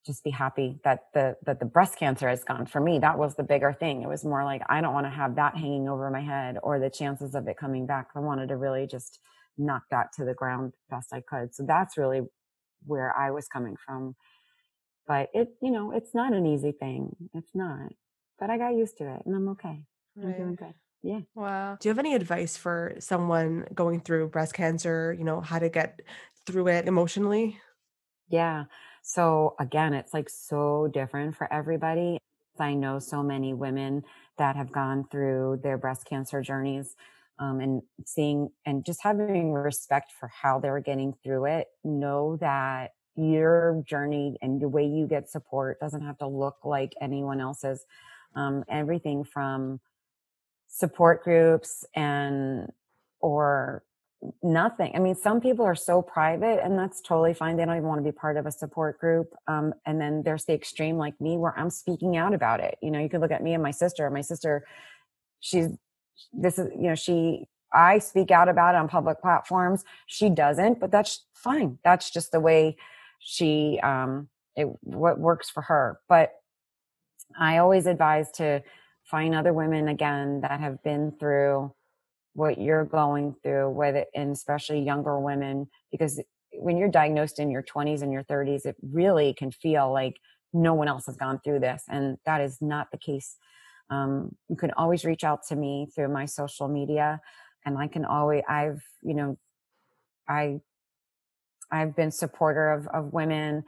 [0.05, 2.67] just be happy that the that the breast cancer is gone.
[2.67, 4.03] For me that was the bigger thing.
[4.03, 6.79] It was more like i don't want to have that hanging over my head or
[6.79, 8.09] the chances of it coming back.
[8.15, 9.21] I wanted to really just
[9.57, 11.55] knock that to the ground best i could.
[11.55, 12.23] So that's really
[12.87, 14.17] where i was coming from.
[15.07, 17.17] But it you know it's not an easy thing.
[17.35, 17.93] It's not.
[18.39, 19.85] But i got used to it and i'm okay.
[20.17, 20.75] I'm doing good.
[21.03, 21.21] Yeah.
[21.35, 21.77] Wow.
[21.79, 25.69] Do you have any advice for someone going through breast cancer, you know, how to
[25.69, 26.01] get
[26.47, 27.59] through it emotionally?
[28.29, 28.65] Yeah.
[29.07, 32.17] So again, it's like so different for everybody.
[32.59, 34.03] I know so many women
[34.39, 36.97] that have gone through their breast cancer journeys
[37.39, 41.67] um, and seeing and just having respect for how they're getting through it.
[41.85, 46.95] Know that your journey and the way you get support doesn't have to look like
[46.99, 47.85] anyone else's.
[48.35, 49.81] Um, everything from
[50.67, 52.73] support groups and
[53.21, 53.85] or
[54.43, 54.93] nothing.
[54.95, 57.57] I mean, some people are so private and that's totally fine.
[57.57, 59.35] They don't even want to be part of a support group.
[59.47, 62.77] Um, and then there's the extreme like me where I'm speaking out about it.
[62.83, 64.09] You know, you could look at me and my sister.
[64.11, 64.67] My sister,
[65.41, 65.69] she's,
[66.33, 69.85] this is, you know, she, I speak out about it on public platforms.
[70.07, 71.79] She doesn't, but that's fine.
[71.85, 72.77] That's just the way
[73.19, 75.99] she, um, it, what works for her.
[76.09, 76.33] But
[77.39, 78.63] I always advise to,
[79.05, 81.73] find other women again that have been through
[82.35, 86.21] what you're going through, whether, and especially younger women, because
[86.53, 90.17] when you're diagnosed in your 20s and your 30s, it really can feel like
[90.53, 91.85] no one else has gone through this.
[91.89, 93.37] And that is not the case.
[93.91, 97.21] Um, you can always reach out to me through my social media
[97.67, 99.39] and I can always, I've, you know,
[100.29, 100.61] I,
[101.71, 103.65] I've been supporter of, of women,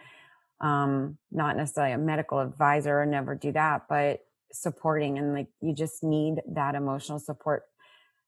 [0.61, 4.21] um, not necessarily a medical advisor, never do that, but
[4.53, 7.65] supporting and like you just need that emotional support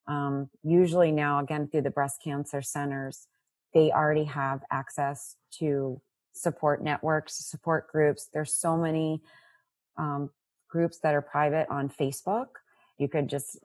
[0.09, 3.27] um, usually now again through the breast cancer centers
[3.75, 6.01] they already have access to
[6.33, 9.21] support networks support groups there's so many
[9.97, 10.31] um,
[10.69, 12.47] groups that are private on facebook
[12.99, 13.59] you could just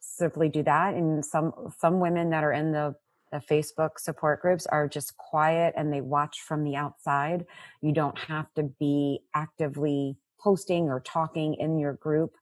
[0.00, 2.94] simply do that and some some women that are in the
[3.32, 7.46] the Facebook support groups are just quiet and they watch from the outside.
[7.80, 12.34] You don't have to be actively posting or talking in your group.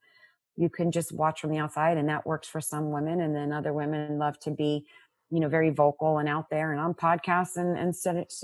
[0.56, 3.20] You can just watch from the outside and that works for some women.
[3.20, 4.84] And then other women love to be,
[5.30, 7.94] you know, very vocal and out there and on podcasts and, and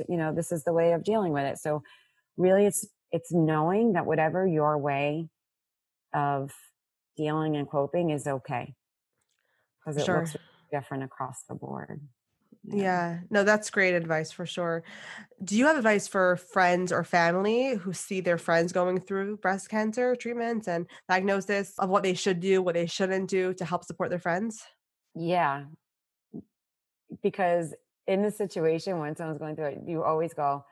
[0.08, 1.58] you know, this is the way of dealing with it.
[1.58, 1.82] So
[2.36, 5.28] really it's, it's knowing that whatever your way
[6.14, 6.52] of
[7.16, 8.74] dealing and coping is okay.
[9.80, 10.20] Because it sure.
[10.20, 10.36] looks
[10.72, 12.00] different across the board.
[12.68, 13.20] Yeah.
[13.30, 14.82] No, that's great advice for sure.
[15.44, 19.68] Do you have advice for friends or family who see their friends going through breast
[19.68, 23.84] cancer treatments and diagnosis of what they should do, what they shouldn't do to help
[23.84, 24.62] support their friends?
[25.14, 25.64] Yeah.
[27.22, 27.74] Because
[28.06, 30.64] in the situation when someone's going through it, you always go,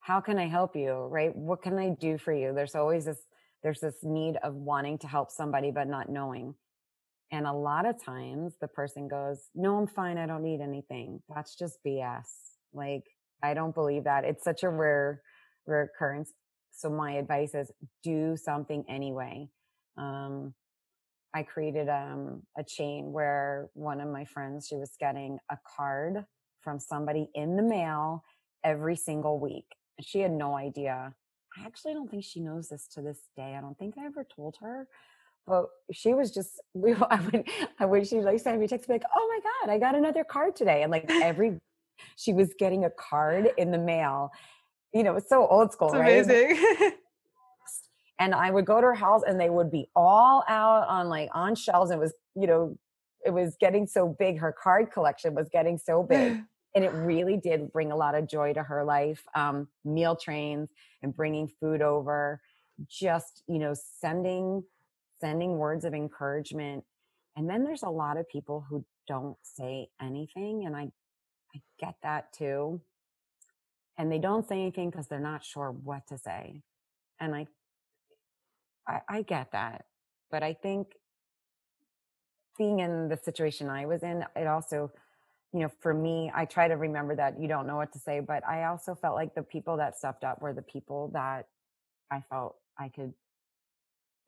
[0.00, 0.92] How can I help you?
[0.92, 1.34] Right?
[1.34, 2.52] What can I do for you?
[2.54, 3.22] There's always this
[3.62, 6.54] there's this need of wanting to help somebody but not knowing.
[7.32, 10.18] And a lot of times the person goes, No, I'm fine.
[10.18, 11.22] I don't need anything.
[11.34, 12.28] That's just BS.
[12.74, 13.04] Like,
[13.42, 14.24] I don't believe that.
[14.24, 15.22] It's such a rare,
[15.66, 16.32] rare occurrence.
[16.72, 17.72] So my advice is
[18.02, 19.48] do something anyway.
[19.96, 20.54] Um,
[21.34, 26.26] I created um, a chain where one of my friends, she was getting a card
[26.60, 28.22] from somebody in the mail
[28.62, 29.64] every single week.
[30.00, 31.14] She had no idea.
[31.58, 33.54] I actually don't think she knows this to this day.
[33.56, 34.86] I don't think I ever told her
[35.46, 39.04] but she was just we I would I would she like send me text like,
[39.14, 40.82] oh my God, I got another card today.
[40.82, 41.58] And like every
[42.16, 44.30] she was getting a card in the mail.
[44.92, 46.24] You know, it's so old school, it's right?
[46.24, 46.92] Amazing.
[48.18, 51.30] and I would go to her house and they would be all out on like
[51.32, 51.90] on shelves.
[51.90, 52.76] And it was, you know,
[53.24, 54.38] it was getting so big.
[54.38, 56.40] Her card collection was getting so big.
[56.74, 59.24] and it really did bring a lot of joy to her life.
[59.34, 60.70] Um, meal trains
[61.02, 62.40] and bringing food over,
[62.88, 64.62] just, you know, sending
[65.22, 66.84] sending words of encouragement.
[67.36, 70.64] And then there's a lot of people who don't say anything.
[70.66, 70.90] And I,
[71.54, 72.80] I get that too.
[73.96, 76.62] And they don't say anything because they're not sure what to say.
[77.20, 77.46] And I,
[78.86, 79.84] I, I get that.
[80.30, 80.88] But I think
[82.58, 84.90] being in the situation I was in, it also,
[85.52, 88.20] you know, for me, I try to remember that you don't know what to say,
[88.20, 91.46] but I also felt like the people that stepped up were the people that
[92.10, 93.12] I felt I could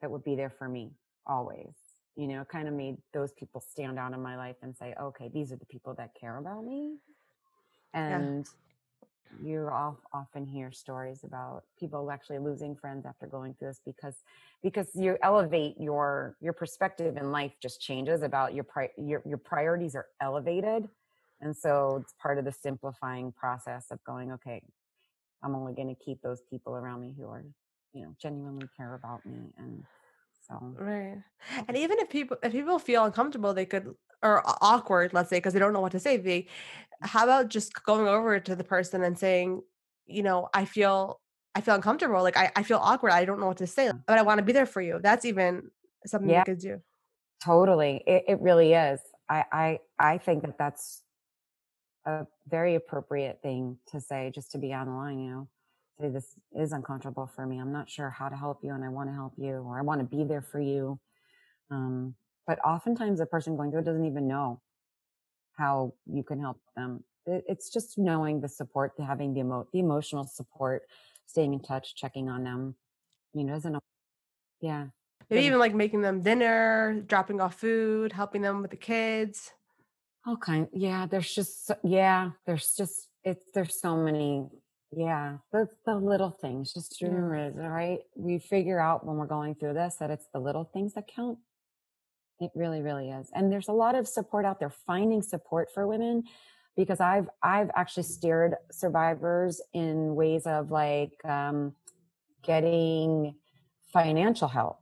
[0.05, 0.91] that would be there for me
[1.27, 1.73] always.
[2.15, 5.31] You know, kind of made those people stand out in my life and say, okay,
[5.33, 6.99] these are the people that care about me.
[7.95, 8.47] And
[9.41, 9.49] yeah.
[9.49, 14.17] you all often hear stories about people actually losing friends after going through this because
[14.63, 19.39] because you elevate your your perspective in life just changes about your pri- your your
[19.39, 20.87] priorities are elevated
[21.41, 24.63] and so it's part of the simplifying process of going okay
[25.43, 27.45] i'm only going to keep those people around me who are
[27.95, 29.85] you know genuinely care about me and
[30.47, 31.17] so right
[31.69, 35.53] and even if people if people feel uncomfortable they could or awkward let's say because
[35.53, 36.47] they don't know what to say they
[37.01, 39.63] how about just going over to the person and saying
[40.07, 41.21] you know i feel
[41.55, 44.19] i feel uncomfortable like i, I feel awkward i don't know what to say but
[44.19, 45.01] i want to be there for you.
[45.03, 45.71] That's even
[46.07, 46.81] something yeah, you could do.
[47.43, 51.03] Totally it, it really is i i i think that that's
[52.07, 55.49] a very appropriate thing to say just to be on the line you know
[56.01, 57.59] say this is uncomfortable for me.
[57.59, 59.83] I'm not sure how to help you and i want to help you or i
[59.83, 60.99] want to be there for you.
[61.71, 62.15] Um,
[62.47, 64.61] but oftentimes the person going through it doesn't even know
[65.57, 67.05] how you can help them.
[67.27, 70.83] It, it's just knowing the support having the, emo- the emotional support
[71.27, 72.75] staying in touch checking on them.
[73.33, 73.79] You know doesn't
[74.61, 74.87] yeah
[75.29, 79.53] maybe even like making them dinner dropping off food helping them with the kids.
[80.27, 84.47] All kind yeah there's just yeah there's just it's there's so many
[84.97, 86.73] yeah, the the little things.
[86.73, 88.01] Just remember it, all right?
[88.17, 91.39] We figure out when we're going through this that it's the little things that count.
[92.41, 93.31] It really, really is.
[93.35, 96.25] And there's a lot of support out there, finding support for women
[96.77, 101.75] because I've I've actually steered survivors in ways of like um,
[102.43, 103.37] getting
[103.93, 104.79] financial help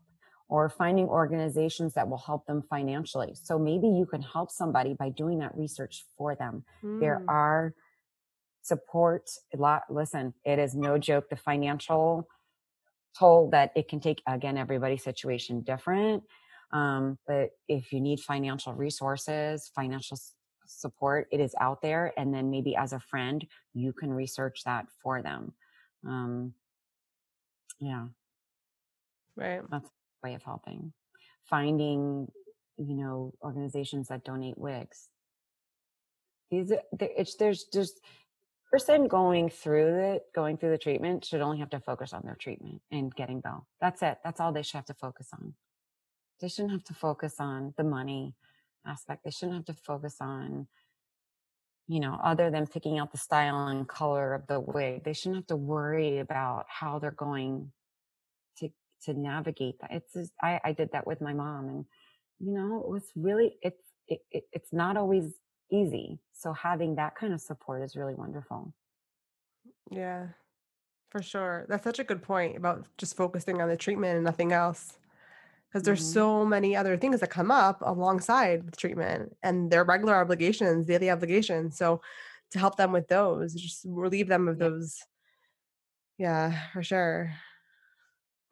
[0.49, 3.35] or finding organizations that will help them financially.
[3.35, 6.65] So maybe you can help somebody by doing that research for them.
[6.85, 7.01] Mm.
[7.01, 7.75] There are
[8.63, 12.29] support a lot listen it is no joke the financial
[13.19, 16.23] toll that it can take again everybody's situation different
[16.73, 20.17] um, but if you need financial resources financial
[20.67, 24.87] support it is out there and then maybe as a friend you can research that
[25.03, 25.53] for them.
[26.07, 26.55] Um,
[27.81, 28.07] yeah.
[29.37, 29.61] Right.
[29.71, 30.93] That's a way of helping.
[31.45, 32.29] Finding
[32.79, 35.09] you know organizations that donate wigs
[36.51, 38.01] these it's there's just
[38.73, 42.37] person going through it, going through the treatment should only have to focus on their
[42.37, 43.67] treatment and getting well.
[43.81, 44.19] That's it.
[44.25, 45.55] That's all they should have to focus on.
[46.41, 48.35] They shouldn't have to focus on the money
[48.87, 49.25] aspect.
[49.25, 50.67] They shouldn't have to focus on,
[51.87, 55.37] you know, other than picking out the style and color of the wig, they shouldn't
[55.37, 57.71] have to worry about how they're going
[58.59, 58.71] to
[59.03, 59.91] to navigate that.
[59.93, 61.85] It's just, I, I did that with my mom, and
[62.41, 65.33] you know, it was really it's it, it, it's not always
[65.71, 66.21] easy.
[66.33, 68.75] So having that kind of support is really wonderful.
[69.91, 70.29] Yeah,
[71.11, 71.67] for sure.
[71.69, 74.99] That's such a good point about just focusing on the treatment and nothing else.
[75.69, 79.85] Because there's hmm so many other things that come up alongside the treatment and their
[79.85, 81.79] regular obligations, daily obligations.
[81.79, 82.03] So
[82.53, 85.03] to help them with those, just relieve them of Yeah, those.
[86.19, 87.33] Yeah, for sure.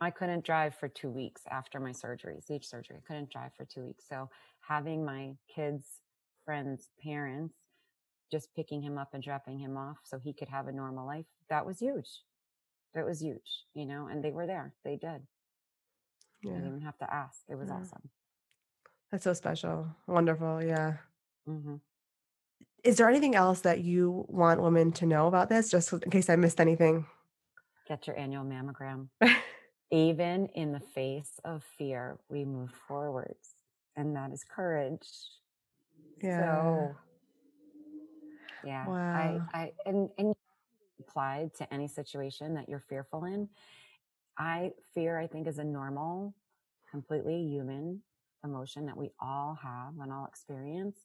[0.01, 2.97] I couldn't drive for two weeks after my surgery, each surgery.
[2.97, 4.07] I couldn't drive for two weeks.
[4.09, 4.31] So
[4.61, 6.01] having my kids'
[6.51, 7.55] friends' parents
[8.33, 11.27] just picking him up and dropping him off so he could have a normal life,
[11.49, 12.09] that was huge.
[12.93, 14.75] That was huge, you know, and they were there.
[14.85, 15.23] They did.
[16.43, 17.43] I didn't even have to ask.
[17.49, 17.77] It was yeah.
[17.77, 18.09] awesome.
[19.13, 19.95] That's so special.
[20.09, 20.61] Wonderful.
[20.61, 20.95] Yeah.
[21.47, 21.77] hmm
[22.83, 26.29] Is there anything else that you want women to know about this, just in case
[26.29, 27.07] I missed anything?
[27.87, 29.07] Get your annual mammogram.
[29.93, 33.55] Even in the face of fear, we move forwards,
[33.95, 35.07] and that is courage.
[36.23, 36.63] Yeah.
[36.63, 36.97] So,
[38.65, 39.49] yeah, I, Wow.
[39.53, 40.35] I, and, and
[41.01, 43.49] applied to any situation that you're fearful in.
[44.39, 46.35] I fear, I think, is a normal,
[46.91, 48.03] completely human
[48.45, 50.99] emotion that we all have and all experience.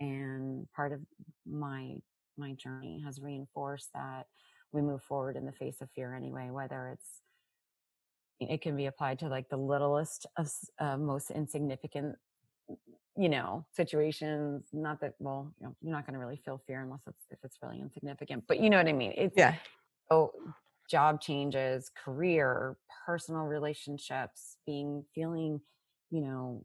[0.00, 1.00] And part of
[1.46, 1.96] my
[2.36, 4.26] my journey has reinforced that
[4.72, 7.20] we move forward in the face of fear anyway, whether it's
[8.40, 10.50] it can be applied to like the littlest of
[10.80, 12.16] uh, most insignificant
[13.16, 16.80] you know situations not that well you know you're not going to really feel fear
[16.82, 19.54] unless it's if it's really insignificant but you know what i mean it's Yeah.
[20.10, 20.32] oh
[20.90, 25.60] job changes career personal relationships being feeling
[26.10, 26.64] you know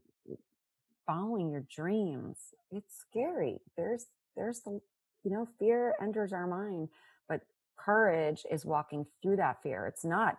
[1.06, 2.36] following your dreams
[2.70, 4.80] it's scary there's there's the
[5.24, 6.88] you know fear enters our mind
[7.28, 7.42] but
[7.76, 10.38] courage is walking through that fear it's not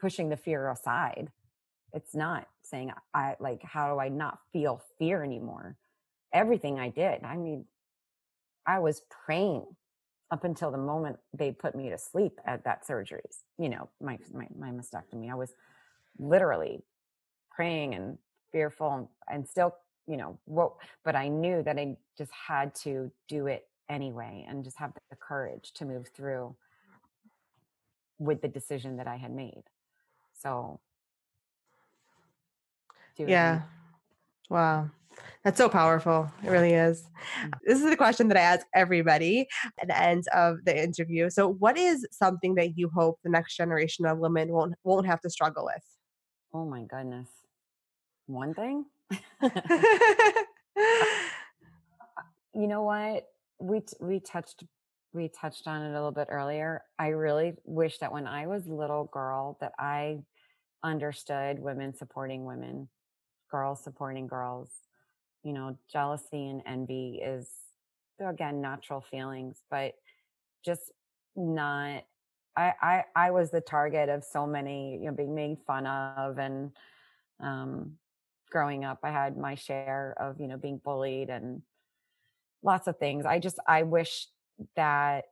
[0.00, 1.30] pushing the fear aside
[1.96, 5.76] it's not saying i like how do i not feel fear anymore?
[6.32, 7.64] Everything i did i mean
[8.66, 9.64] i was praying
[10.30, 14.18] up until the moment they put me to sleep at that surgeries you know my
[14.32, 15.30] my, my mastectomy.
[15.30, 15.52] I was
[16.18, 16.82] literally
[17.50, 18.18] praying and
[18.52, 19.74] fearful and, and still
[20.06, 20.72] you know what
[21.04, 25.16] but i knew that i just had to do it anyway and just have the
[25.16, 26.54] courage to move through
[28.18, 29.64] with the decision that i had made.
[30.32, 30.80] So
[33.16, 33.62] do it Yeah.
[34.50, 34.90] Wow.
[35.44, 36.30] That's so powerful.
[36.44, 37.08] It really is.
[37.40, 37.52] Mm.
[37.64, 39.46] This is the question that I ask everybody
[39.80, 41.30] at the end of the interview.
[41.30, 45.20] So, what is something that you hope the next generation of women won't won't have
[45.20, 45.82] to struggle with?
[46.56, 47.28] oh my goodness
[48.26, 48.86] one thing
[52.54, 53.26] you know what
[53.58, 54.64] we t- we touched
[55.12, 58.66] we touched on it a little bit earlier i really wish that when i was
[58.66, 60.16] a little girl that i
[60.82, 62.88] understood women supporting women
[63.50, 64.70] girls supporting girls.
[65.42, 67.48] You know jealousy and envy is
[68.18, 69.94] again natural feelings but
[70.64, 70.90] just
[71.36, 72.02] not
[72.56, 76.38] I, I i was the target of so many you know being made fun of
[76.38, 76.72] and
[77.38, 77.92] um
[78.50, 81.62] growing up i had my share of you know being bullied and
[82.62, 83.24] lots of things.
[83.24, 84.26] I just i wish
[84.74, 85.24] that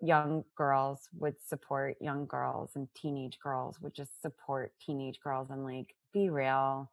[0.00, 5.64] young girls would support young girls and teenage girls would just support teenage girls and
[5.64, 6.90] like be real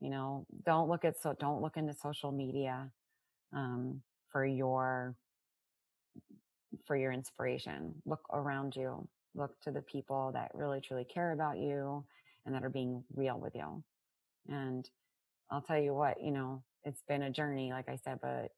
[0.00, 2.90] you know don't look at so don't look into social media
[3.54, 5.16] um, for your
[6.86, 7.94] for your inspiration.
[8.04, 9.08] Look around you.
[9.34, 12.04] Look to the people that really truly care about you
[12.44, 13.82] and that are being real with you.
[14.48, 14.88] And
[15.50, 18.50] i'll tell you what you know it's been a journey like i said but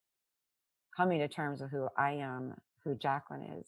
[0.97, 2.55] coming to terms with who i am
[2.85, 3.67] who Jaclyn is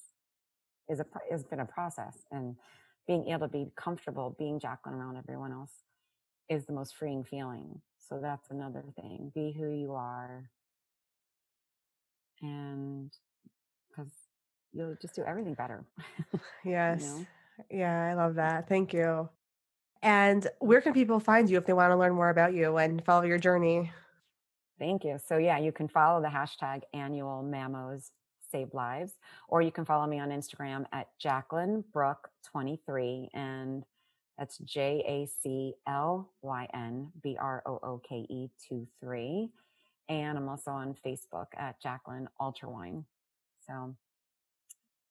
[0.88, 2.16] is a has been a process.
[2.30, 2.56] And
[3.06, 5.72] being able to be comfortable being Jaclyn around everyone else
[6.48, 10.50] is the most freeing feeling so that's another thing be who you are
[12.42, 13.10] and
[13.88, 14.10] because
[14.72, 15.84] you'll just do everything better
[16.32, 17.02] you yes.
[17.02, 17.26] know
[17.70, 18.68] Yeah, I love that.
[18.68, 19.28] Thank you.
[20.02, 23.04] And where can people find you if they want to learn more about you and
[23.04, 23.90] follow your journey?
[24.78, 25.18] Thank you.
[25.24, 28.10] So yeah, you can follow the hashtag annual Mammos
[28.50, 29.14] Save Lives,
[29.48, 33.84] or you can follow me on Instagram at Jaclyn Brooke 23, and
[34.38, 39.50] that's J A C L Y N B R O O K E 2 3.
[40.08, 43.04] And I'm also on Facebook at Jaclyn Alterwein.
[43.66, 43.94] So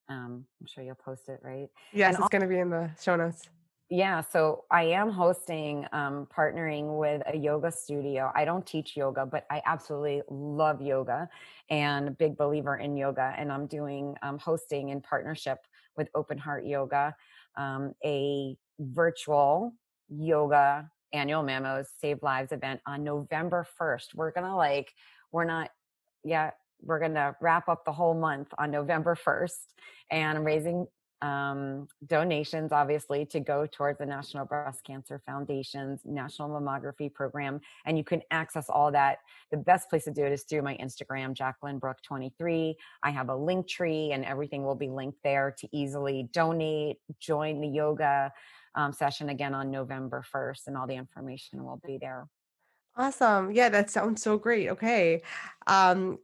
[0.09, 1.69] um, I'm sure you'll post it, right?
[1.93, 3.49] Yes, And it's going to be in the show notes.
[3.89, 8.31] Yeah, so I am hosting, um, partnering with a yoga studio.
[8.35, 11.29] I don't teach yoga, but I absolutely love yoga
[11.69, 13.33] and a big believer in yoga.
[13.37, 15.59] And I'm doing um, hosting in partnership
[15.95, 17.15] with Open Heart Yoga,
[17.55, 19.73] um, a virtual
[20.09, 24.15] yoga annual Mammos Save Lives event on November 1st.
[24.15, 24.93] We're gonna like,
[25.31, 25.71] we're not,
[26.23, 26.51] yeah,
[26.81, 29.73] we're gonna wrap up the whole month on November 1st
[30.11, 30.87] and raising
[31.21, 37.59] um, donations, obviously, to go towards the National Breast Cancer Foundation's National Mammography Program.
[37.85, 39.19] And you can access all that.
[39.51, 42.75] The best place to do it is through my Instagram, Jaclyn Brooke 23.
[43.01, 47.61] I have a link tree, and everything will be linked there to easily donate, join
[47.61, 48.31] the yoga
[48.77, 52.27] um, session again on November 1st, and all the information will be there.
[52.95, 53.51] Awesome.
[53.51, 54.69] Yeah, that sounds so great.
[54.69, 55.21] Okay.
[55.67, 56.19] Um,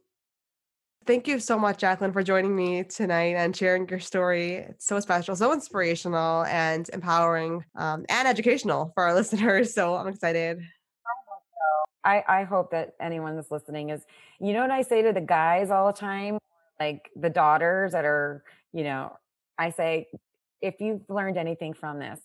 [1.06, 4.54] Thank you so much, Jaclyn, for joining me tonight and sharing your story.
[4.54, 9.74] It's so special, so inspirational, and empowering um, and educational for our listeners.
[9.74, 10.60] So I'm excited.
[12.04, 14.02] I, I hope that anyone that's listening is,
[14.40, 16.38] you know what I say to the guys all the time,
[16.80, 18.42] like the daughters that are,
[18.72, 19.12] you know,
[19.58, 20.08] I say,
[20.62, 22.20] if you've learned anything from this,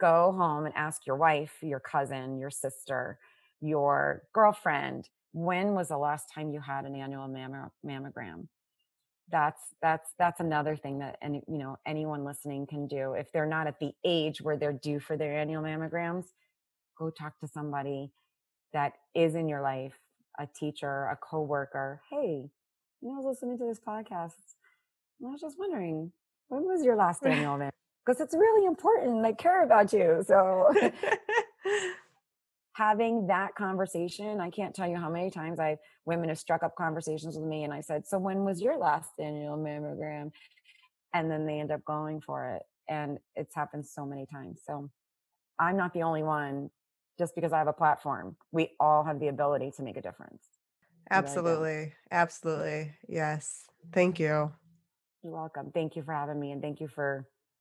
[0.00, 3.18] go home and ask your wife, your cousin, your sister,
[3.60, 8.48] your girlfriend, when was the last time you had an annual mammogram?
[9.30, 13.14] That's that's that's another thing that any you know anyone listening can do.
[13.14, 16.26] If they're not at the age where they're due for their annual mammograms
[16.98, 18.10] go talk to somebody
[18.72, 19.94] that is in your life
[20.38, 22.48] a teacher a coworker hey
[23.00, 24.32] you know i was listening to this podcast
[25.24, 26.12] i was just wondering
[26.48, 27.70] when was your last annual mammogram
[28.06, 30.72] because it's really important i care about you so
[32.72, 36.74] having that conversation i can't tell you how many times i women have struck up
[36.76, 40.30] conversations with me and i said so when was your last annual mammogram?
[41.14, 44.90] And then they end up going for it and it's happened so many times so
[45.58, 46.70] i'm not the only one
[47.18, 50.44] just because i have a platform we all have the ability to make a difference.
[51.10, 54.52] Absolutely absolutely yes thank you.
[55.22, 57.26] You're welcome thank you for having me and thank you for